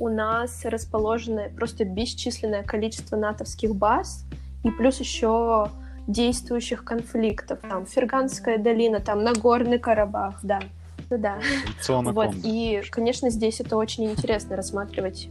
у 0.00 0.08
нас 0.08 0.64
расположено 0.64 1.48
просто 1.54 1.84
бесчисленное 1.84 2.62
количество 2.62 3.16
натовских 3.16 3.74
баз 3.74 4.24
и 4.64 4.70
плюс 4.70 4.98
еще 4.98 5.70
действующих 6.08 6.84
конфликтов. 6.84 7.60
Там 7.60 7.86
Ферганская 7.86 8.58
долина, 8.58 9.00
там 9.00 9.22
Нагорный 9.22 9.78
Карабах, 9.78 10.40
да. 10.42 10.60
Ну 11.10 11.18
да. 11.18 11.40
Вот. 11.88 12.34
И, 12.44 12.82
конечно, 12.90 13.30
здесь 13.30 13.60
это 13.60 13.76
очень 13.76 14.04
интересно 14.10 14.56
рассматривать 14.56 15.28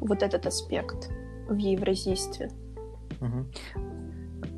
вот 0.00 0.22
этот 0.22 0.46
аспект 0.46 1.10
в 1.48 1.56
евразийстве. 1.56 2.50
Угу. 3.20 3.46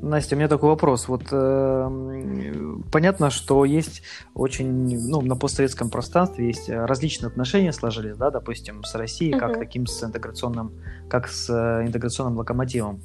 Настя, 0.01 0.35
у 0.35 0.37
меня 0.37 0.49
такой 0.49 0.69
вопрос. 0.69 1.07
Вот 1.07 1.23
э, 1.31 2.81
понятно, 2.91 3.29
что 3.29 3.63
есть 3.63 4.01
очень, 4.33 4.97
ну, 5.09 5.21
на 5.21 5.35
постсоветском 5.35 5.89
пространстве 5.89 6.47
есть 6.47 6.69
различные 6.69 7.27
отношения 7.27 7.71
сложились, 7.71 8.17
да, 8.17 8.29
допустим, 8.29 8.83
с 8.83 8.95
Россией, 8.95 9.33
uh-huh. 9.33 9.39
как 9.39 9.59
таким 9.59 9.85
с 9.87 10.03
интеграционным, 10.03 10.73
как 11.09 11.29
с 11.29 11.49
э, 11.49 11.85
интеграционным 11.87 12.37
локомотивом. 12.37 13.01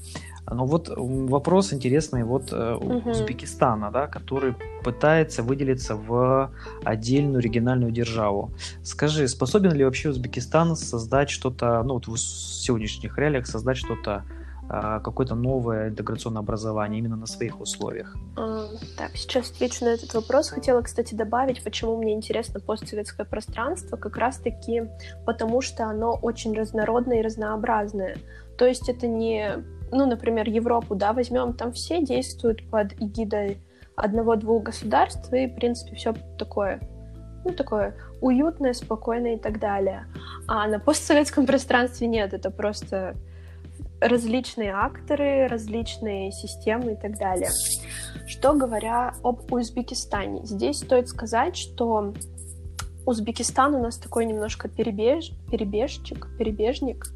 Но 0.51 0.67
вот 0.67 0.93
вопрос 0.97 1.73
интересный 1.73 2.25
вот 2.25 2.53
угу. 2.53 3.11
Узбекистана, 3.11 3.91
да, 3.91 4.07
который 4.07 4.55
пытается 4.83 5.43
выделиться 5.43 5.97
в 5.97 6.51
отдельную 6.85 7.43
региональную 7.43 7.93
державу. 7.93 8.53
Скажи, 8.83 9.29
способен 9.29 9.73
ли 9.73 9.85
вообще 9.85 10.11
Узбекистан 10.11 10.77
создать 10.77 11.31
что-то, 11.31 11.83
ну 11.83 11.95
вот 11.95 12.07
в 12.07 12.17
сегодняшних 12.17 13.19
реалиях 13.19 13.47
создать 13.47 13.77
что-то 13.77 14.25
а, 14.71 15.01
какое-то 15.01 15.35
новое 15.35 15.89
интеграционное 15.89 16.41
образование 16.41 16.99
именно 16.99 17.17
на 17.17 17.27
своих 17.27 17.61
условиях? 17.61 18.15
Так, 18.97 19.13
сейчас 19.15 19.51
отвечу 19.51 19.85
на 19.85 19.89
этот 19.89 20.13
вопрос. 20.13 20.51
Хотела, 20.51 20.83
кстати, 20.83 21.15
добавить, 21.15 21.65
почему 21.65 21.97
мне 21.97 22.13
интересно 22.13 22.61
постсоветское 22.61 23.25
пространство, 23.25 23.97
как 23.97 24.19
раз-таки 24.19 24.85
потому, 25.25 25.63
что 25.63 25.85
оно 25.85 26.13
очень 26.13 26.55
разнородное 26.55 27.21
и 27.21 27.23
разнообразное. 27.23 28.19
То 28.59 28.67
есть 28.67 28.91
это 28.91 29.07
не 29.07 29.65
ну, 29.91 30.07
например, 30.07 30.49
Европу, 30.49 30.95
да, 30.95 31.13
возьмем, 31.13 31.53
там 31.53 31.73
все 31.73 32.03
действуют 32.03 32.69
под 32.71 32.93
эгидой 32.95 33.59
одного-двух 33.97 34.65
государств, 34.65 35.33
и, 35.33 35.47
в 35.47 35.55
принципе, 35.55 35.97
все 35.97 36.15
такое, 36.39 36.81
ну, 37.45 37.53
такое 37.53 37.95
уютное, 38.21 38.73
спокойное 38.73 39.37
и 39.37 39.39
так 39.39 39.59
далее. 39.59 40.07
А 40.47 40.67
на 40.67 40.79
постсоветском 40.79 41.47
пространстве 41.47 42.07
нет, 42.07 42.33
это 42.33 42.51
просто 42.51 43.17
различные 44.01 44.73
акторы, 44.73 45.49
различные 45.49 46.31
системы 46.31 46.93
и 46.93 46.97
так 46.97 47.19
далее. 47.19 47.51
Что 48.27 48.55
говоря 48.55 49.15
об 49.23 49.53
Узбекистане, 49.53 50.45
здесь 50.45 50.79
стоит 50.79 51.09
сказать, 51.09 51.57
что 51.57 52.13
Узбекистан 53.07 53.75
у 53.75 53.83
нас 53.83 53.97
такой 53.97 54.27
немножко 54.27 54.69
перебеж, 54.69 55.33
перебежчик, 55.51 56.29
перебежник, 56.39 57.07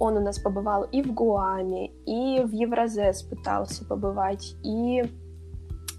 он 0.00 0.16
у 0.16 0.20
нас 0.20 0.38
побывал 0.38 0.84
и 0.84 1.02
в 1.02 1.12
Гуаме, 1.12 1.90
и 2.06 2.42
в 2.42 2.52
Евразес 2.52 3.22
пытался 3.22 3.84
побывать, 3.84 4.56
и 4.64 5.04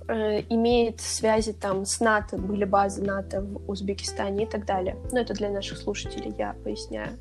э, 0.07 0.41
имеет 0.49 0.99
связи 0.99 1.53
там 1.53 1.85
с 1.85 1.99
НАТО, 1.99 2.37
были 2.37 2.65
базы 2.65 3.03
НАТО 3.03 3.41
в 3.41 3.69
Узбекистане 3.69 4.43
и 4.43 4.47
так 4.47 4.65
далее. 4.65 4.97
Но 5.11 5.19
это 5.19 5.33
для 5.33 5.49
наших 5.49 5.77
слушателей 5.77 6.33
я 6.37 6.55
поясняю. 6.63 7.17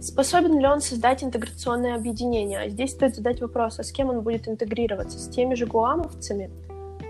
Способен 0.00 0.60
ли 0.60 0.66
он 0.66 0.80
создать 0.80 1.24
интеграционное 1.24 1.96
объединение? 1.96 2.60
А 2.60 2.68
здесь 2.68 2.92
стоит 2.92 3.16
задать 3.16 3.40
вопрос, 3.40 3.80
а 3.80 3.82
с 3.82 3.90
кем 3.90 4.10
он 4.10 4.20
будет 4.20 4.46
интегрироваться? 4.46 5.18
С 5.18 5.28
теми 5.28 5.54
же 5.54 5.66
гуамовцами? 5.66 6.50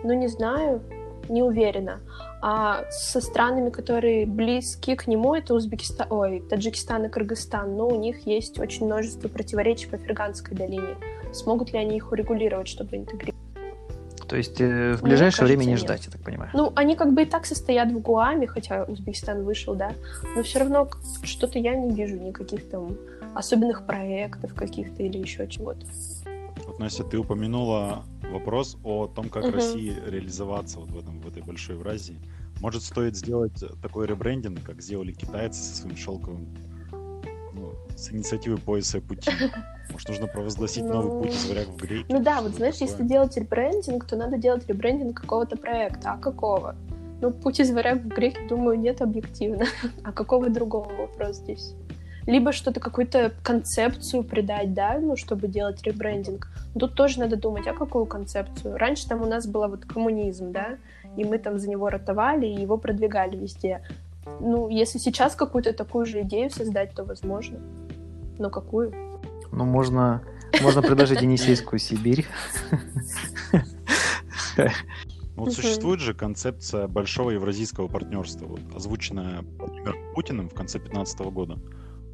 Ну, 0.04 0.14
не 0.14 0.28
знаю, 0.28 0.80
не 1.28 1.42
уверена. 1.42 1.98
А 2.48 2.84
со 2.92 3.20
странами, 3.20 3.70
которые 3.70 4.24
близки 4.24 4.94
к 4.94 5.08
нему, 5.08 5.34
это 5.34 5.52
Узбекистан, 5.52 6.06
ой, 6.10 6.44
Таджикистан 6.48 7.06
и 7.06 7.08
Кыргызстан, 7.08 7.76
но 7.76 7.88
у 7.88 7.98
них 7.98 8.24
есть 8.24 8.60
очень 8.60 8.86
множество 8.86 9.26
противоречий 9.26 9.88
по 9.88 9.96
Ферганской 9.96 10.56
долине. 10.56 10.94
Смогут 11.32 11.72
ли 11.72 11.80
они 11.80 11.96
их 11.96 12.12
урегулировать, 12.12 12.68
чтобы 12.68 12.98
интегрировать? 12.98 13.34
То 14.28 14.36
есть 14.36 14.60
э, 14.60 14.94
в 14.94 15.02
ближайшее 15.02 15.44
Мне 15.46 15.56
время 15.56 15.70
не 15.70 15.76
ждать, 15.76 16.06
я 16.06 16.12
так 16.12 16.22
понимаю. 16.22 16.52
Ну, 16.54 16.72
они 16.76 16.94
как 16.94 17.14
бы 17.14 17.22
и 17.22 17.24
так 17.24 17.46
состоят 17.46 17.90
в 17.90 17.98
Гуаме, 17.98 18.46
хотя 18.46 18.84
Узбекистан 18.84 19.42
вышел, 19.42 19.74
да, 19.74 19.94
но 20.36 20.44
все 20.44 20.60
равно 20.60 20.88
что-то 21.24 21.58
я 21.58 21.74
не 21.74 21.92
вижу 21.92 22.14
никаких 22.14 22.70
там 22.70 22.96
особенных 23.34 23.86
проектов 23.86 24.54
каких-то 24.54 25.02
или 25.02 25.18
еще 25.18 25.48
чего-то. 25.48 25.84
Вот, 26.64 26.78
Настя, 26.78 27.02
ты 27.02 27.18
упомянула 27.18 28.04
вопрос 28.30 28.76
о 28.84 29.06
том, 29.06 29.28
как 29.28 29.44
Мгм. 29.44 29.54
России 29.54 29.94
реализоваться 30.06 30.78
вот 30.80 30.90
в, 30.90 30.98
этом, 30.98 31.20
в 31.20 31.28
этой 31.28 31.42
большой 31.42 31.76
Евразии. 31.76 32.18
Может, 32.60 32.82
стоит 32.82 33.16
сделать 33.16 33.62
такой 33.82 34.06
ребрендинг, 34.06 34.62
как 34.62 34.80
сделали 34.80 35.12
китайцы 35.12 35.60
со 35.60 35.76
своим 35.76 35.96
шелковым, 35.96 36.46
ну, 37.52 37.74
с 37.96 38.10
инициативы 38.12 38.56
пояса 38.58 39.00
пути. 39.00 39.30
Может, 39.90 40.08
нужно 40.08 40.26
провозгласить 40.26 40.84
новый 40.84 41.12
Ну, 41.12 41.22
путь 41.22 41.34
из 41.34 41.48
варяг 41.48 41.68
в 41.68 41.76
греки? 41.76 42.06
Ну 42.08 42.22
да, 42.22 42.40
вот 42.42 42.52
знаешь, 42.54 42.74
такое? 42.76 42.88
если 42.88 43.04
делать 43.04 43.36
ребрендинг, 43.36 44.04
то 44.06 44.16
надо 44.16 44.36
делать 44.36 44.66
ребрендинг 44.68 45.20
какого-то 45.20 45.56
проекта. 45.56 46.12
А 46.12 46.16
какого? 46.18 46.74
Ну, 47.20 47.30
путь 47.30 47.60
из 47.60 47.70
варяг 47.70 48.02
в 48.02 48.08
греки, 48.08 48.46
думаю, 48.48 48.78
нет 48.78 49.00
объективно. 49.00 49.64
А 50.02 50.12
какого 50.12 50.50
другого 50.50 50.92
вопрос 50.92 51.36
здесь? 51.36 51.74
Либо 52.26 52.52
что-то, 52.52 52.80
какую-то 52.80 53.32
концепцию 53.42 54.24
придать, 54.24 54.74
да, 54.74 54.98
ну, 55.00 55.16
чтобы 55.16 55.46
делать 55.46 55.82
ребрендинг. 55.84 56.48
Тут 56.78 56.94
тоже 56.94 57.20
надо 57.20 57.36
думать, 57.36 57.66
а 57.68 57.72
какую 57.72 58.06
концепцию? 58.06 58.76
Раньше 58.76 59.08
там 59.08 59.22
у 59.22 59.26
нас 59.26 59.46
был 59.46 59.66
вот 59.68 59.84
коммунизм, 59.84 60.50
да, 60.50 60.78
и 61.16 61.24
мы 61.24 61.38
там 61.38 61.58
за 61.58 61.70
него 61.70 61.88
ротовали 61.88 62.46
и 62.46 62.60
его 62.60 62.76
продвигали 62.78 63.36
везде. 63.36 63.82
Ну, 64.40 64.68
если 64.68 64.98
сейчас 64.98 65.36
какую-то 65.36 65.72
такую 65.72 66.04
же 66.04 66.22
идею 66.22 66.50
создать, 66.50 66.94
то 66.94 67.04
возможно. 67.04 67.58
Но 68.38 68.50
какую? 68.50 68.92
Ну, 69.52 69.64
можно, 69.64 70.22
можно 70.60 70.82
предложить 70.82 71.22
Енисейскую 71.22 71.78
Сибирь. 71.78 72.26
Ну, 74.56 74.72
Вот 75.36 75.48
Мгм. 75.48 75.54
существует 75.54 76.00
же 76.00 76.14
концепция 76.14 76.88
большого 76.88 77.30
евразийского 77.30 77.88
партнерства, 77.88 78.46
вот, 78.46 78.60
озвученная 78.74 79.44
Владимиром 79.58 80.14
Путиным 80.14 80.48
в 80.48 80.54
конце 80.54 80.78
2015 80.78 81.30
года. 81.30 81.58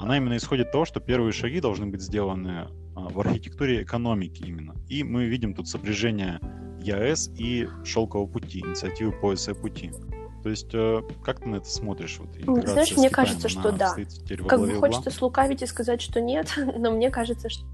Она 0.03 0.17
именно 0.17 0.37
исходит 0.37 0.67
от 0.67 0.73
того, 0.73 0.85
что 0.85 0.99
первые 0.99 1.33
шаги 1.33 1.61
должны 1.61 1.87
быть 1.87 2.03
сделаны 2.03 2.67
а, 2.97 3.09
в 3.09 3.21
архитектуре 3.21 3.85
экономики 3.85 4.43
именно. 4.45 4.75
И 4.89 5.05
мы 5.05 5.27
видим 5.27 5.55
тут 5.55 5.69
сопряжение 5.69 6.41
ЕАЭС 6.81 7.31
и 7.39 7.69
шелкового 7.85 8.27
пути, 8.27 8.59
инициативы 8.59 9.13
пояса 9.13 9.53
и 9.53 9.55
пути. 9.55 9.93
То 10.43 10.51
есть, 10.51 10.75
э, 10.75 11.03
как 11.23 11.39
ты 11.39 11.49
на 11.49 11.57
это 11.57 11.71
смотришь? 11.71 12.19
Вот, 12.19 12.37
интеграция 12.37 12.73
знаешь, 12.73 12.97
мне 12.97 13.11
кажется, 13.11 13.49
что 13.49 13.71
да. 13.71 13.95
Как 14.49 14.59
бы 14.59 14.67
угла? 14.67 14.81
хочется 14.81 15.13
слукавить 15.13 15.63
и 15.63 15.67
сказать, 15.67 16.03
что 16.03 16.21
нет, 16.21 16.53
но 16.77 16.91
мне 16.91 17.09
кажется, 17.09 17.49
что... 17.49 17.65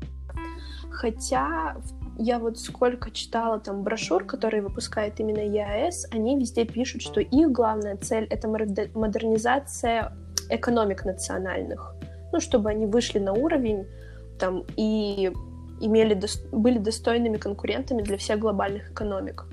Хотя 0.90 1.78
я 2.18 2.38
вот 2.38 2.58
сколько 2.58 3.10
читала 3.10 3.58
там 3.58 3.82
брошюр, 3.82 4.24
которые 4.24 4.62
выпускает 4.62 5.18
именно 5.18 5.40
ЕАЭС, 5.40 6.08
они 6.10 6.38
везде 6.38 6.66
пишут, 6.66 7.00
что 7.00 7.22
их 7.22 7.50
главная 7.50 7.96
цель— 7.96 8.24
это 8.30 8.48
модер- 8.48 8.90
модернизация 8.94 10.12
экономик 10.50 11.06
национальных. 11.06 11.94
Ну, 12.38 12.42
чтобы 12.42 12.70
они 12.70 12.86
вышли 12.86 13.18
на 13.18 13.32
уровень 13.32 13.88
там 14.38 14.64
и 14.76 15.32
имели, 15.80 16.14
дос- 16.14 16.48
были 16.52 16.78
достойными 16.78 17.36
конкурентами 17.36 18.00
для 18.00 18.16
всех 18.16 18.38
глобальных 18.38 18.92
экономик. 18.92 19.46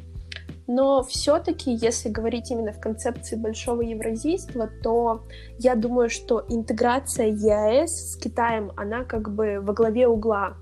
Но 0.67 1.01
все-таки, 1.01 1.73
если 1.73 2.09
говорить 2.09 2.51
именно 2.51 2.73
в 2.73 2.79
концепции 2.79 3.37
большого 3.37 3.81
евразийства, 3.81 4.69
то 4.83 5.23
я 5.57 5.73
думаю, 5.73 6.11
что 6.11 6.45
интеграция 6.47 7.29
ЕАЭС 7.29 8.11
с 8.11 8.17
Китаем, 8.17 8.71
она 8.77 9.03
как 9.03 9.33
бы 9.33 9.57
во 9.61 9.73
главе 9.73 10.07
угла, 10.07 10.53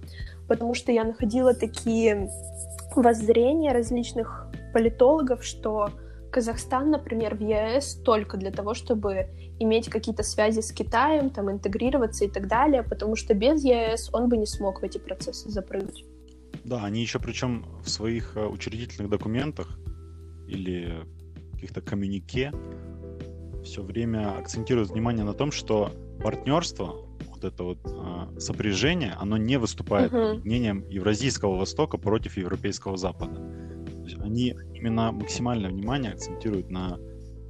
потому 0.47 0.75
что 0.75 0.93
я 0.93 1.03
находила 1.03 1.53
такие 1.53 2.29
воззрения 2.95 3.73
различных 3.73 4.47
политологов, 4.71 5.43
что 5.43 5.89
Казахстан, 6.33 6.89
например, 6.89 7.35
в 7.35 7.41
ЕАЭС 7.41 8.01
только 8.03 8.37
для 8.37 8.49
того, 8.49 8.73
чтобы 8.73 9.27
иметь 9.59 9.87
какие-то 9.87 10.23
связи 10.23 10.61
с 10.61 10.71
Китаем, 10.71 11.29
там, 11.29 11.51
интегрироваться 11.51 12.25
и 12.25 12.27
так 12.27 12.47
далее, 12.47 12.81
потому 12.81 13.15
что 13.15 13.35
без 13.35 13.63
ЕАЭС 13.63 14.09
он 14.13 14.29
бы 14.29 14.37
не 14.37 14.47
смог 14.47 14.81
в 14.81 14.83
эти 14.83 14.97
процессы 14.97 15.51
запрыгнуть. 15.51 16.05
Да, 16.63 16.83
они 16.83 17.01
еще 17.01 17.19
причем 17.19 17.65
в 17.83 17.89
своих 17.89 18.35
э, 18.35 18.47
учредительных 18.47 19.11
документах 19.11 19.77
или 20.47 21.05
каких-то 21.53 21.81
коммюнике 21.81 22.51
все 23.63 23.83
время 23.83 24.35
акцентируют 24.35 24.89
внимание 24.89 25.23
на 25.23 25.33
том, 25.33 25.51
что 25.51 25.91
партнерство, 26.23 26.95
вот 27.29 27.43
это 27.43 27.63
вот 27.63 27.79
э, 27.85 28.39
сопряжение, 28.39 29.13
оно 29.19 29.37
не 29.37 29.59
выступает 29.59 30.11
Мгм. 30.11 30.21
объединением 30.21 30.89
Евразийского 30.89 31.57
Востока 31.57 31.97
против 31.97 32.37
Европейского 32.37 32.97
Запада. 32.97 33.39
Есть 34.03 34.17
они 34.21 34.55
именно 34.73 35.11
максимальное 35.11 35.69
внимание 35.69 36.11
акцентируют 36.11 36.69
на, 36.69 36.97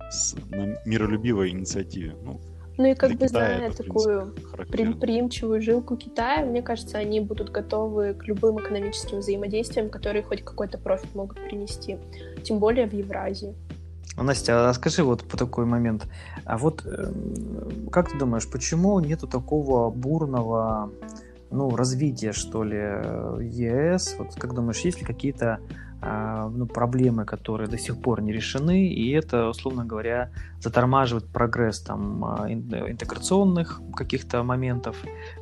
с- 0.10 0.36
на 0.50 0.78
миролюбивой 0.86 1.50
инициативе. 1.50 2.16
Ну, 2.24 2.40
Ну 2.78 2.86
и 2.86 2.96
как 2.96 3.12
бы 3.12 3.28
Китая 3.28 3.30
зная 3.58 3.70
это, 3.70 3.84
такую 3.84 4.36
предприимчивую 4.70 5.62
жилку 5.62 5.98
Китая, 5.98 6.46
мне 6.46 6.62
кажется, 6.62 6.98
они 6.98 7.20
будут 7.20 7.50
готовы 7.50 8.14
к 8.14 8.26
любым 8.26 8.60
экономическим 8.60 9.20
взаимодействиям, 9.20 9.90
которые 9.90 10.24
хоть 10.24 10.44
какой-то 10.44 10.78
профит 10.78 11.14
могут 11.16 11.38
принести. 11.44 11.98
Тем 12.44 12.60
более 12.60 12.88
в 12.88 12.94
Евразии. 12.94 13.56
А, 14.16 14.24
Настя, 14.24 14.70
а 14.70 14.74
скажи 14.74 15.04
вот 15.04 15.24
по 15.24 15.38
такой 15.38 15.66
момент, 15.66 16.08
а 16.46 16.58
вот 16.58 16.86
эм, 16.86 17.90
как 17.92 18.12
ты 18.12 18.18
думаешь, 18.18 18.48
почему 18.50 19.00
нету 19.00 19.28
такого 19.28 19.90
бурного 19.90 20.92
ну, 21.50 21.76
развития, 21.76 22.32
что 22.32 22.64
ли, 22.64 22.78
э, 22.80 23.40
ЕС? 23.42 24.16
Вот 24.20 24.36
как 24.36 24.54
думаешь, 24.54 24.80
есть 24.80 25.00
ли 25.00 25.06
какие-то 25.06 25.60
ну, 26.06 26.66
проблемы, 26.66 27.26
которые 27.26 27.70
до 27.70 27.78
сих 27.78 28.02
пор 28.02 28.22
не 28.22 28.34
решены, 28.34 28.88
и 28.88 29.12
это, 29.12 29.50
условно 29.50 29.86
говоря, 29.86 30.32
затормаживает 30.60 31.28
прогресс 31.28 31.80
там 31.80 32.26
а, 32.26 32.46
ин- 32.50 32.92
интеграционных 32.92 33.82
каких-то 33.96 34.44
моментов, 34.44 34.98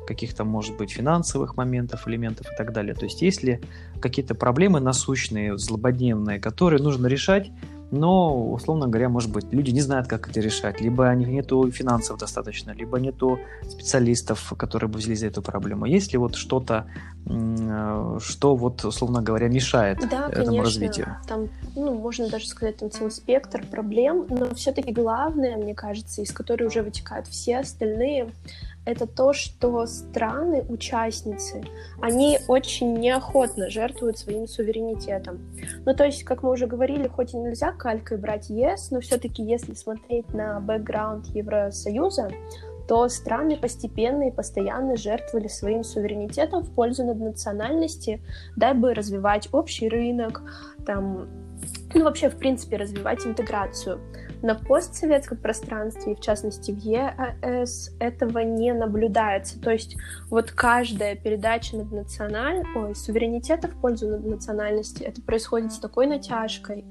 каких-то, 0.06 0.44
может 0.44 0.76
быть, 0.76 0.90
финансовых 0.90 1.56
моментов, 1.56 2.06
элементов 2.06 2.46
и 2.52 2.56
так 2.56 2.72
далее. 2.72 2.94
То 2.94 3.04
есть 3.04 3.22
есть 3.22 3.42
ли 3.42 3.60
какие-то 4.00 4.34
проблемы 4.34 4.80
насущные, 4.80 5.58
злободневные, 5.58 6.38
которые 6.38 6.82
нужно 6.82 7.06
решать, 7.06 7.50
но, 7.92 8.50
условно 8.52 8.88
говоря, 8.88 9.08
может 9.10 9.30
быть, 9.30 9.52
люди 9.52 9.70
не 9.70 9.82
знают, 9.82 10.08
как 10.08 10.28
это 10.28 10.40
решать, 10.40 10.80
либо 10.80 11.02
у 11.02 11.14
них 11.14 11.28
нету 11.28 11.70
финансов 11.70 12.18
достаточно, 12.18 12.70
либо 12.70 12.98
нету 12.98 13.38
специалистов, 13.68 14.54
которые 14.56 14.88
бы 14.88 14.98
взялись 14.98 15.20
за 15.20 15.26
эту 15.26 15.42
проблему. 15.42 15.84
Есть 15.84 16.12
ли 16.12 16.18
вот 16.18 16.34
что-то, 16.34 16.86
э, 17.26 18.18
что 18.20 18.56
вот, 18.56 18.82
условно 18.84 19.20
говоря, 19.20 19.48
мешает 19.48 19.98
Да, 20.10 20.28
этому 20.28 20.46
конечно. 20.46 20.64
развитию? 20.64 21.16
Там, 21.28 21.48
ну, 21.76 21.92
можно 21.98 22.30
даже 22.30 22.46
сказать, 22.46 22.78
там 22.78 22.90
целый 22.90 23.10
спектр 23.10 23.62
проблем, 23.70 24.26
но 24.30 24.54
все-таки 24.54 24.90
главное, 24.90 25.56
мне 25.58 25.74
кажется, 25.74 26.22
из 26.22 26.32
которой 26.32 26.64
уже 26.64 26.82
вытекают 26.82 27.26
все 27.26 27.58
остальные, 27.58 28.30
это 28.84 29.06
то, 29.06 29.32
что 29.32 29.86
страны, 29.86 30.64
участницы, 30.68 31.62
они 32.00 32.38
очень 32.48 32.94
неохотно 32.94 33.70
жертвуют 33.70 34.18
своим 34.18 34.48
суверенитетом. 34.48 35.40
Ну, 35.84 35.94
то 35.94 36.04
есть, 36.04 36.24
как 36.24 36.42
мы 36.42 36.50
уже 36.50 36.66
говорили, 36.66 37.06
хоть 37.06 37.34
и 37.34 37.36
нельзя 37.36 37.72
калькой 37.72 38.18
брать 38.18 38.50
ЕС, 38.50 38.90
но 38.90 39.00
все-таки, 39.00 39.42
если 39.42 39.74
смотреть 39.74 40.32
на 40.34 40.60
бэкграунд 40.60 41.26
Евросоюза, 41.26 42.30
то 42.88 43.08
страны 43.08 43.56
постепенно 43.56 44.28
и 44.28 44.32
постоянно 44.32 44.96
жертвовали 44.96 45.46
своим 45.46 45.84
суверенитетом 45.84 46.62
в 46.64 46.74
пользу 46.74 47.04
наднациональности, 47.04 48.20
дабы 48.56 48.94
развивать 48.94 49.48
общий 49.52 49.88
рынок, 49.88 50.42
там, 50.84 51.28
ну, 51.94 52.04
вообще, 52.04 52.28
в 52.28 52.36
принципе, 52.36 52.76
развивать 52.76 53.24
интеграцию. 53.26 54.00
На 54.42 54.56
постсоветском 54.56 55.38
пространстве, 55.38 56.16
в 56.16 56.20
частности 56.20 56.72
в 56.72 56.78
ЕАЭС, 56.78 57.94
этого 58.00 58.40
не 58.40 58.72
наблюдается. 58.72 59.60
То 59.60 59.70
есть 59.70 59.96
вот 60.30 60.50
каждая 60.50 61.14
передача 61.14 61.76
наднациональ... 61.76 62.64
Ой, 62.74 62.96
суверенитета 62.96 63.68
в 63.68 63.80
пользу 63.80 64.08
наднациональности, 64.08 65.04
это 65.04 65.22
происходит 65.22 65.72
с 65.72 65.78
такой 65.78 66.08
натяжкой, 66.08 66.84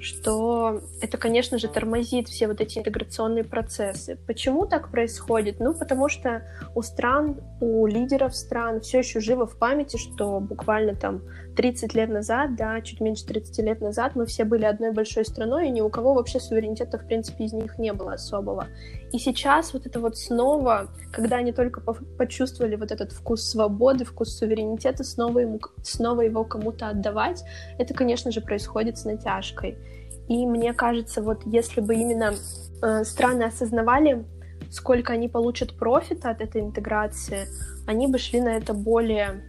что 0.00 0.80
это, 1.00 1.16
конечно 1.18 1.58
же, 1.58 1.68
тормозит 1.68 2.28
все 2.28 2.46
вот 2.46 2.60
эти 2.60 2.78
интеграционные 2.78 3.44
процессы. 3.44 4.18
Почему 4.26 4.66
так 4.66 4.90
происходит? 4.90 5.60
Ну, 5.60 5.74
потому 5.74 6.08
что 6.08 6.42
у 6.74 6.82
стран, 6.82 7.40
у 7.60 7.86
лидеров 7.86 8.34
стран 8.34 8.80
все 8.80 8.98
еще 8.98 9.20
живо 9.20 9.46
в 9.46 9.58
памяти, 9.58 9.96
что 9.96 10.40
буквально 10.40 10.94
там 10.94 11.22
30 11.56 11.94
лет 11.94 12.10
назад, 12.10 12.56
да, 12.56 12.80
чуть 12.80 13.00
меньше 13.00 13.24
30 13.26 13.58
лет 13.64 13.80
назад 13.80 14.16
мы 14.16 14.26
все 14.26 14.44
были 14.44 14.64
одной 14.64 14.92
большой 14.92 15.24
страной, 15.24 15.68
и 15.68 15.70
ни 15.70 15.80
у 15.80 15.88
кого 15.88 16.14
вообще 16.14 16.40
суверенитета, 16.40 16.98
в 16.98 17.06
принципе, 17.06 17.44
из 17.44 17.52
них 17.52 17.78
не 17.78 17.92
было 17.92 18.14
особого. 18.14 18.66
И 19.14 19.18
сейчас 19.20 19.72
вот 19.72 19.86
это 19.86 20.00
вот 20.00 20.18
снова, 20.18 20.88
когда 21.12 21.36
они 21.36 21.52
только 21.52 21.80
по- 21.80 21.94
почувствовали 22.18 22.74
вот 22.74 22.90
этот 22.90 23.12
вкус 23.12 23.48
свободы, 23.48 24.04
вкус 24.04 24.36
суверенитета, 24.36 25.04
снова, 25.04 25.38
ему, 25.38 25.60
снова 25.84 26.22
его 26.22 26.42
кому-то 26.42 26.88
отдавать, 26.88 27.44
это, 27.78 27.94
конечно 27.94 28.32
же, 28.32 28.40
происходит 28.40 28.98
с 28.98 29.04
натяжкой. 29.04 29.78
И 30.26 30.44
мне 30.44 30.74
кажется, 30.74 31.22
вот 31.22 31.42
если 31.46 31.80
бы 31.80 31.94
именно 31.94 32.34
э, 32.82 33.04
страны 33.04 33.44
осознавали, 33.44 34.24
сколько 34.72 35.12
они 35.12 35.28
получат 35.28 35.78
профита 35.78 36.30
от 36.30 36.40
этой 36.40 36.62
интеграции, 36.62 37.46
они 37.86 38.08
бы 38.08 38.18
шли 38.18 38.40
на 38.40 38.56
это 38.56 38.74
более, 38.74 39.44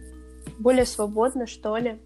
более 0.60 0.86
свободно, 0.86 1.48
что 1.48 1.76
ли. 1.76 2.00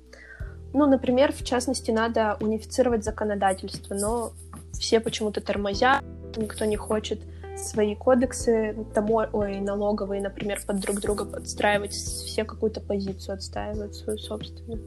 Ну, 0.73 0.87
например, 0.87 1.35
в 1.35 1.45
частности, 1.45 1.91
надо 1.91 2.39
унифицировать 2.41 3.05
законодательство, 3.05 3.95
но 3.95 4.33
все 4.73 4.99
почему-то 4.99 5.43
тормозят, 5.43 6.03
никто 6.39 6.65
не 6.65 6.77
хочет 6.77 7.21
свои 7.65 7.95
кодексы, 7.95 8.77
тамо... 8.95 9.29
ой, 9.33 9.61
налоговые, 9.61 10.21
например, 10.21 10.61
под 10.67 10.81
друг 10.81 11.01
друга 11.01 11.25
подстраивать, 11.25 11.93
все 11.93 12.45
какую-то 12.45 12.81
позицию 12.81 13.35
отстаивают 13.35 13.95
свою 13.95 14.19
собственную. 14.19 14.81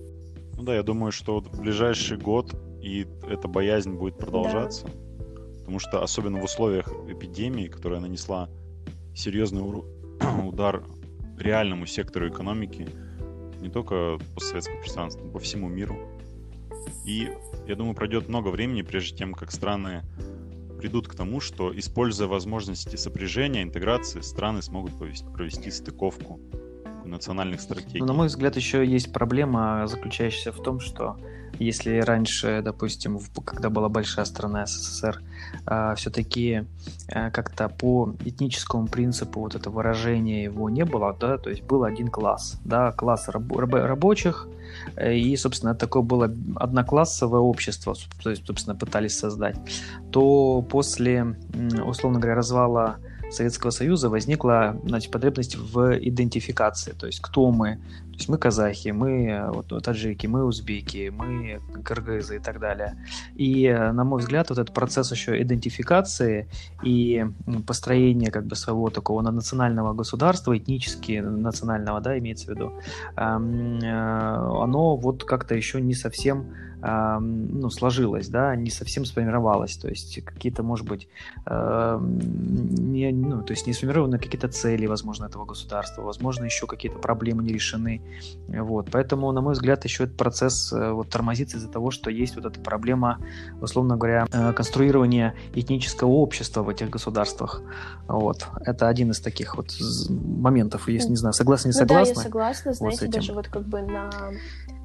Ну 0.56 0.64
да, 0.64 0.76
я 0.76 0.84
думаю, 0.84 1.12
что 1.12 1.36
вот 1.36 1.48
в 1.48 1.62
ближайший 1.62 2.18
год 2.18 2.54
и 2.82 3.08
эта 3.30 3.48
боязнь 3.48 3.94
будет 3.94 4.18
продолжаться. 4.18 4.86
Да. 4.86 4.92
Потому 5.60 5.80
что 5.80 6.04
особенно 6.04 6.42
в 6.42 6.44
условиях 6.44 6.90
эпидемии, 7.08 7.68
которая 7.68 8.02
нанесла 8.02 8.50
серьезный 9.16 9.62
удар 10.44 10.84
реальному 11.40 11.86
сектору 11.86 12.28
экономики, 12.28 12.88
не 13.62 13.70
только 13.70 14.18
постсоветского 14.36 14.78
пространства, 14.80 15.24
но 15.24 15.32
по 15.32 15.40
всему 15.40 15.70
миру. 15.70 15.98
И 17.06 17.30
я 17.66 17.76
думаю, 17.76 17.96
пройдет 17.96 18.28
много 18.28 18.50
времени, 18.50 18.82
прежде 18.82 19.18
чем 19.18 19.34
как 19.34 19.52
страны 19.52 20.02
придут 20.84 21.08
к 21.08 21.16
тому, 21.16 21.40
что, 21.40 21.72
используя 21.80 22.28
возможности 22.28 22.98
сопряжения, 22.98 23.64
интеграции, 23.64 24.20
страны 24.20 24.62
смогут 24.62 24.98
провести, 24.98 25.24
провести 25.24 25.72
стыковку 25.72 26.42
национальных 27.14 27.62
стратегий. 27.62 28.00
Но, 28.00 28.06
на 28.06 28.14
мой 28.14 28.28
взгляд, 28.28 28.56
еще 28.56 28.86
есть 28.86 29.14
проблема, 29.14 29.88
заключающаяся 29.88 30.52
в 30.52 30.62
том, 30.62 30.80
что 30.80 31.18
если 31.60 32.00
раньше, 32.00 32.62
допустим, 32.64 33.20
когда 33.46 33.70
была 33.70 33.90
большая 33.90 34.26
страна 34.26 34.66
СССР, 34.66 35.22
а, 35.66 35.96
все-таки 35.96 36.66
а, 37.12 37.30
как-то 37.30 37.70
по 37.70 38.14
этническому 38.26 38.88
принципу 38.88 39.40
вот 39.42 39.56
это 39.56 39.70
выражение 39.70 40.44
его 40.44 40.70
не 40.70 40.86
было, 40.86 41.16
да, 41.20 41.38
то 41.38 41.50
есть 41.50 41.64
был 41.64 41.84
один 41.84 42.08
класс, 42.08 42.60
да, 42.66 42.92
класс 42.92 43.30
раб- 43.30 43.74
рабочих, 43.74 44.48
э, 44.96 45.16
и, 45.16 45.36
собственно, 45.38 45.76
такое 45.76 46.02
было 46.02 46.34
одноклассовое 46.56 47.42
общество, 47.42 47.96
то 48.24 48.30
есть, 48.30 48.46
собственно, 48.46 48.76
пытались 48.76 49.18
создать, 49.18 49.58
то 50.12 50.62
после, 50.64 51.36
условно 51.86 52.20
говоря, 52.20 52.36
развала 52.36 52.98
Советского 53.34 53.72
Союза 53.72 54.10
возникла 54.10 54.80
значит, 54.86 55.12
потребность 55.12 55.56
в 55.56 55.98
идентификации, 55.98 56.92
то 56.92 57.08
есть 57.08 57.20
кто 57.20 57.52
мы, 57.52 57.80
то 58.14 58.18
есть 58.18 58.30
мы 58.30 58.38
казахи, 58.38 58.90
мы 58.90 59.50
вот, 59.52 59.84
таджики, 59.84 60.28
мы 60.28 60.46
узбеки, 60.46 61.10
мы 61.10 61.60
кыргызы 61.84 62.36
и 62.36 62.40
так 62.40 62.60
далее. 62.60 62.96
И, 63.34 63.68
на 63.70 64.04
мой 64.04 64.22
взгляд, 64.22 64.50
вот 64.50 64.60
этот 64.60 64.74
процесс 64.74 65.12
еще 65.12 65.42
идентификации 65.42 66.48
и 66.84 67.26
построения 67.66 68.30
как 68.30 68.46
бы 68.46 68.56
своего 68.56 68.90
такого 68.90 69.22
национального 69.22 69.94
государства, 69.94 70.56
этнически 70.56 71.20
национального, 71.20 72.02
да, 72.02 72.18
имеется 72.20 72.46
в 72.46 72.50
виду, 72.50 72.72
э, 73.16 73.22
оно 73.24 74.96
вот 74.96 75.24
как-то 75.24 75.56
еще 75.56 75.82
не 75.82 75.96
совсем 75.96 76.54
ну, 76.86 77.70
сложилось, 77.70 78.28
да, 78.28 78.56
не 78.56 78.70
совсем 78.70 79.06
сформировалось, 79.06 79.78
то 79.78 79.88
есть 79.88 80.24
какие-то, 80.24 80.64
может 80.64 80.86
быть, 80.86 81.08
не, 81.48 83.12
ну, 83.12 83.42
то 83.42 83.52
есть 83.52 83.68
не 83.68 83.74
сформированы 83.74 84.20
какие-то 84.20 84.50
цели, 84.50 84.86
возможно, 84.86 85.26
этого 85.26 85.46
государства, 85.46 86.02
возможно, 86.02 86.44
еще 86.44 86.68
какие-то 86.68 87.00
проблемы 87.00 87.44
не 87.44 87.54
решены, 87.54 88.02
вот, 88.48 88.90
поэтому, 88.92 89.32
на 89.32 89.42
мой 89.42 89.54
взгляд, 89.54 89.86
еще 89.86 90.04
этот 90.04 90.18
процесс 90.18 90.74
э, 90.74 90.92
вот 90.92 91.10
тормозится 91.10 91.58
из-за 91.58 91.70
того, 91.70 91.92
что 91.92 92.10
есть 92.10 92.36
вот 92.36 92.46
эта 92.46 92.60
проблема, 92.60 93.20
условно 93.62 93.96
говоря, 93.96 94.28
э, 94.32 94.54
конструирования 94.54 95.36
этнического 95.54 96.10
общества 96.10 96.64
в 96.64 96.70
этих 96.70 96.90
государствах, 96.90 97.62
вот, 98.08 98.48
это 98.66 98.90
один 98.90 99.12
из 99.12 99.22
таких 99.22 99.56
вот 99.56 99.74
моментов, 100.10 100.90
если 100.90 101.10
не 101.10 101.16
знаю, 101.16 101.34
согласны, 101.34 101.70
не 101.70 101.74
согласны? 101.74 102.10
Ну, 102.10 102.16
да, 102.16 102.22
я 102.22 102.24
согласна, 102.24 102.74
знаете, 102.74 103.06
вот 103.06 103.16
даже 103.16 103.34
вот 103.34 103.48
как 103.48 103.64
бы 103.64 103.82
на 103.82 104.12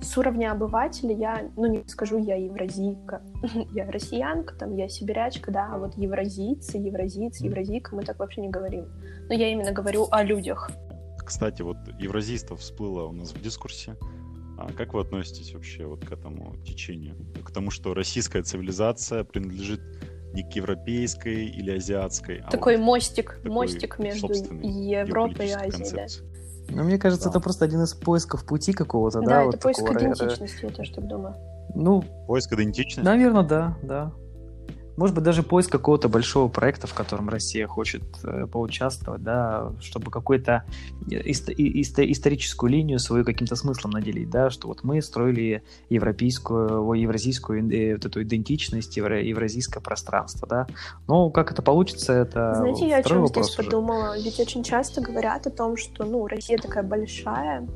с 0.01 0.17
уровня 0.17 0.53
обывателя 0.53 1.15
я, 1.15 1.51
ну 1.57 1.67
не 1.67 1.89
скажу, 1.89 2.19
я 2.19 2.37
евразийка, 2.37 3.23
я 3.73 3.91
россиянка, 3.91 4.55
там, 4.55 4.75
я 4.77 4.89
сибирячка, 4.89 5.51
да, 5.51 5.71
а 5.73 5.79
вот 5.79 5.97
евразийцы, 5.97 6.79
евразийцы, 6.79 7.45
евразийка, 7.45 7.95
мы 7.95 8.03
так 8.03 8.19
вообще 8.19 8.41
не 8.41 8.49
говорим. 8.49 8.87
Но 9.29 9.35
я 9.35 9.51
именно 9.51 9.73
говорю 9.73 10.09
о 10.11 10.23
людях. 10.23 10.71
Кстати, 11.25 11.63
вот 11.63 11.77
евразийство 11.99 12.57
всплыло 12.57 13.05
у 13.05 13.13
нас 13.13 13.33
в 13.33 13.43
дискурсе. 13.43 13.97
А 14.57 14.73
как 14.73 14.95
вы 14.95 15.03
относитесь 15.03 15.55
вообще 15.55 15.87
вот 15.87 16.05
к 16.05 16.11
этому 16.11 16.57
течению? 16.65 17.15
К 17.45 17.51
тому, 17.53 17.71
что 17.71 17.95
российская 17.95 18.43
цивилизация 18.43 19.23
принадлежит 19.25 19.81
не 20.33 20.43
к 20.43 20.53
европейской 20.53 21.47
или 21.47 21.71
азиатской, 21.71 22.39
а 22.39 22.51
такой 22.51 22.77
вот 22.77 22.85
мостик, 22.85 23.37
такой 23.37 23.51
мостик 23.51 23.99
между 23.99 24.33
Европой 24.33 25.49
и 25.49 25.53
Азией, 25.53 25.91
да. 25.95 26.07
Ну, 26.71 26.85
мне 26.85 26.99
кажется, 26.99 27.27
да. 27.27 27.31
это 27.31 27.41
просто 27.41 27.65
один 27.65 27.83
из 27.83 27.95
поисков 27.95 28.45
пути 28.45 28.73
какого-то, 28.73 29.21
да? 29.21 29.27
Да, 29.27 29.43
это 29.43 29.47
вот 29.47 29.61
поиск 29.61 29.81
такого, 29.81 29.99
идентичности, 29.99 30.65
я 30.65 30.71
тоже 30.71 30.93
так 30.93 31.07
думаю. 31.07 31.35
Ну, 31.75 32.03
поиск 32.27 32.53
идентичности? 32.53 33.01
Наверное, 33.01 33.43
да, 33.43 33.77
да. 33.83 34.13
Может 34.99 35.15
быть, 35.15 35.23
даже 35.23 35.45
поиск 35.45 35.71
какого-то 35.71 36.09
большого 36.09 36.49
проекта, 36.49 36.89
в 36.89 36.93
котором 36.93 37.29
Россия 37.29 37.69
хочет 37.69 38.03
э, 38.25 38.49
поучаствовать, 38.49 39.23
да, 39.23 39.71
чтобы 39.81 40.11
какую-то 40.11 40.65
ист- 41.09 41.55
ист- 41.57 42.01
историческую 42.01 42.69
линию 42.73 42.99
свою 42.99 43.25
каким-то 43.25 43.55
смыслом 43.55 43.93
наделить, 43.93 44.29
да, 44.29 44.51
что 44.51 44.67
вот 44.67 44.83
мы 44.83 45.01
строили 45.01 45.63
европейскую, 45.89 46.95
евразийскую 46.95 47.71
э, 47.73 47.95
вот 47.95 48.07
эту 48.07 48.25
идентичность, 48.25 48.97
евро- 48.97 49.23
евразийское 49.23 49.81
пространство, 49.81 50.49
да. 50.49 50.67
Но 51.07 51.31
как 51.31 51.53
это 51.53 51.63
получится, 51.63 52.13
это 52.13 52.55
Знаете, 52.57 52.89
я 52.89 52.97
о 52.99 53.03
чем 53.05 53.25
здесь 53.29 53.51
уже. 53.51 53.63
подумала? 53.63 54.19
Ведь 54.21 54.41
очень 54.41 54.65
часто 54.65 55.01
говорят 55.01 55.47
о 55.47 55.51
том, 55.51 55.77
что, 55.77 56.05
ну, 56.07 56.27
Россия 56.27 56.59
такая 56.59 56.83
большая, 56.83 57.69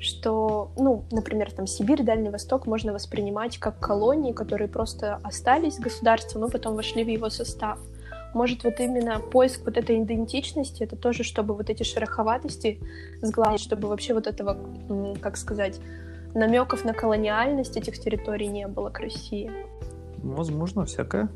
что, 0.00 0.70
ну, 0.76 1.04
например, 1.10 1.50
там 1.50 1.66
Сибирь, 1.66 2.02
Дальний 2.02 2.30
Восток 2.30 2.66
можно 2.66 2.92
воспринимать 2.92 3.58
как 3.58 3.80
колонии, 3.80 4.32
которые 4.32 4.68
просто 4.68 5.16
остались 5.22 5.78
государством, 5.78 6.42
но 6.42 6.48
потом 6.48 6.74
вошли 6.76 7.04
в 7.04 7.08
его 7.08 7.30
состав. 7.30 7.78
Может, 8.34 8.64
вот 8.64 8.78
именно 8.78 9.20
поиск 9.20 9.64
вот 9.64 9.76
этой 9.76 10.02
идентичности, 10.02 10.82
это 10.82 10.96
тоже, 10.96 11.24
чтобы 11.24 11.54
вот 11.54 11.70
эти 11.70 11.82
шероховатости 11.82 12.80
сгладить, 13.22 13.60
чтобы 13.60 13.88
вообще 13.88 14.14
вот 14.14 14.26
этого, 14.26 14.58
как 15.20 15.36
сказать, 15.36 15.80
намеков 16.34 16.84
на 16.84 16.92
колониальность 16.92 17.76
этих 17.76 17.98
территорий 17.98 18.48
не 18.48 18.68
было 18.68 18.90
к 18.90 19.00
России. 19.00 19.50
Возможно, 20.18 20.84
всякое. 20.84 21.30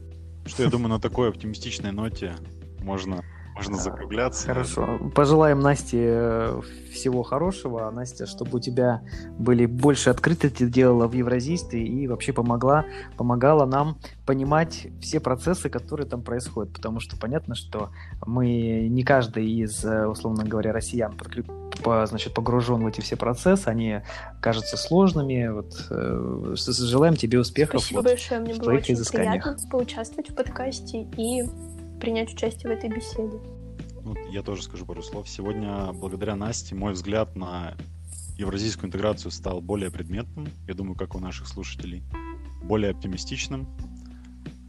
Что 0.45 0.65
я 0.65 0.69
думаю, 0.71 0.91
на 0.91 1.01
такой 1.01 1.29
оптимистичной 1.31 1.93
ноте 1.93 2.35
можно 2.81 3.25
можно 3.55 3.77
закругляться. 3.77 4.47
Хорошо. 4.47 4.99
Пожелаем 5.15 5.61
Насте 5.61 5.99
э, 6.01 6.61
всего 6.93 7.23
хорошего. 7.23 7.91
Настя, 7.91 8.27
чтобы 8.27 8.59
у 8.59 8.61
тебя 8.61 9.03
были 9.39 9.67
больше 9.67 10.11
открытости 10.11 10.67
делала 10.67 11.07
в 11.07 11.13
евразийстве 11.13 11.83
и 11.83 12.07
вообще 12.07 12.33
помогла, 12.33 12.85
помогала 13.17 13.67
нам 13.67 13.99
понимать 14.27 14.87
все 15.01 15.21
процессы, 15.21 15.69
которые 15.69 16.07
там 16.09 16.23
происходят. 16.23 16.73
Потому 16.73 17.01
что 17.01 17.17
понятно, 17.17 17.55
что 17.55 17.91
мы 18.25 18.89
не 18.89 19.03
каждый 19.05 19.51
из, 19.51 19.85
э, 19.85 20.07
условно 20.07 20.45
говоря, 20.45 20.73
россиян 20.73 21.15
значит, 21.85 22.35
погружен 22.35 22.83
в 22.83 22.87
эти 22.87 23.01
все 23.01 23.17
процессы, 23.17 23.69
они 23.69 24.01
кажутся 24.41 24.77
сложными. 24.77 25.49
Вот, 25.49 25.87
э, 25.91 26.55
желаем 26.57 27.17
тебе 27.17 27.41
успехов 27.41 27.81
Спасибо 27.81 27.99
вот, 27.99 28.07
большое, 28.07 28.41
мне 28.41 28.55
было 28.55 28.73
очень 28.73 28.97
приятно 29.05 29.57
поучаствовать 29.71 30.31
в 30.31 30.35
подкасте 30.35 31.09
и 31.17 31.45
принять 32.01 32.33
участие 32.33 32.75
в 32.75 32.79
этой 32.79 32.91
беседе. 32.91 33.39
Ну, 34.05 34.15
я 34.31 34.43
тоже 34.43 34.63
скажу 34.63 34.85
пару 34.85 35.03
слов. 35.03 35.29
Сегодня, 35.29 35.93
благодаря 35.93 36.35
Насте, 36.35 36.75
мой 36.75 36.93
взгляд 36.93 37.37
на 37.37 37.77
евразийскую 38.37 38.89
интеграцию 38.89 39.31
стал 39.31 39.61
более 39.61 39.91
предметным, 39.91 40.49
я 40.67 40.75
думаю, 40.75 40.97
как 40.97 41.15
у 41.15 41.19
наших 41.19 41.47
слушателей, 41.47 42.03
более 42.65 42.91
оптимистичным. 42.91 43.69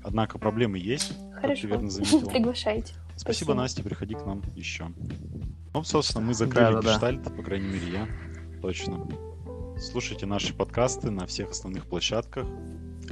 Однако 0.03 0.37
проблемы 0.37 0.77
есть, 0.77 1.13
Хорошо. 1.33 1.47
как 1.47 1.61
ты 1.61 1.67
верно 1.67 1.89
заметила. 1.89 2.29
Приглашайте. 2.29 2.93
Спасибо, 2.93 3.17
Спасибо, 3.17 3.53
Настя, 3.53 3.83
приходи 3.83 4.15
к 4.15 4.25
нам 4.25 4.41
еще. 4.55 4.91
Ну, 5.73 5.83
собственно, 5.83 6.25
мы 6.25 6.33
закрыли 6.33 6.73
да, 6.73 6.81
да, 6.81 6.93
гештальт, 6.93 7.23
да. 7.23 7.29
по 7.29 7.43
крайней 7.43 7.67
мере, 7.67 7.91
я. 7.91 8.07
Точно. 8.61 9.07
Слушайте 9.77 10.25
наши 10.25 10.53
подкасты 10.53 11.09
на 11.09 11.25
всех 11.25 11.51
основных 11.51 11.87
площадках. 11.87 12.47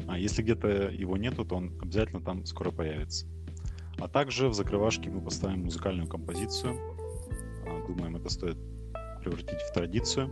А 0.07 0.17
если 0.17 0.41
где-то 0.41 0.67
его 0.89 1.17
нету, 1.17 1.45
то 1.45 1.55
он 1.55 1.73
обязательно 1.81 2.21
там 2.21 2.45
скоро 2.45 2.71
появится. 2.71 3.25
А 3.97 4.07
также 4.07 4.49
в 4.49 4.53
закрывашке 4.53 5.09
мы 5.09 5.21
поставим 5.21 5.63
музыкальную 5.63 6.07
композицию. 6.07 6.75
А, 7.65 7.87
думаем, 7.87 8.15
это 8.15 8.29
стоит 8.29 8.57
превратить 9.21 9.61
в 9.61 9.73
традицию. 9.73 10.31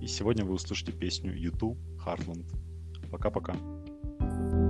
И 0.00 0.06
сегодня 0.06 0.44
вы 0.44 0.54
услышите 0.54 0.92
песню 0.92 1.34
YouTube 1.34 1.78
Heartland. 2.04 2.46
Пока-пока. 3.10 3.54
Mississippi 3.54 4.69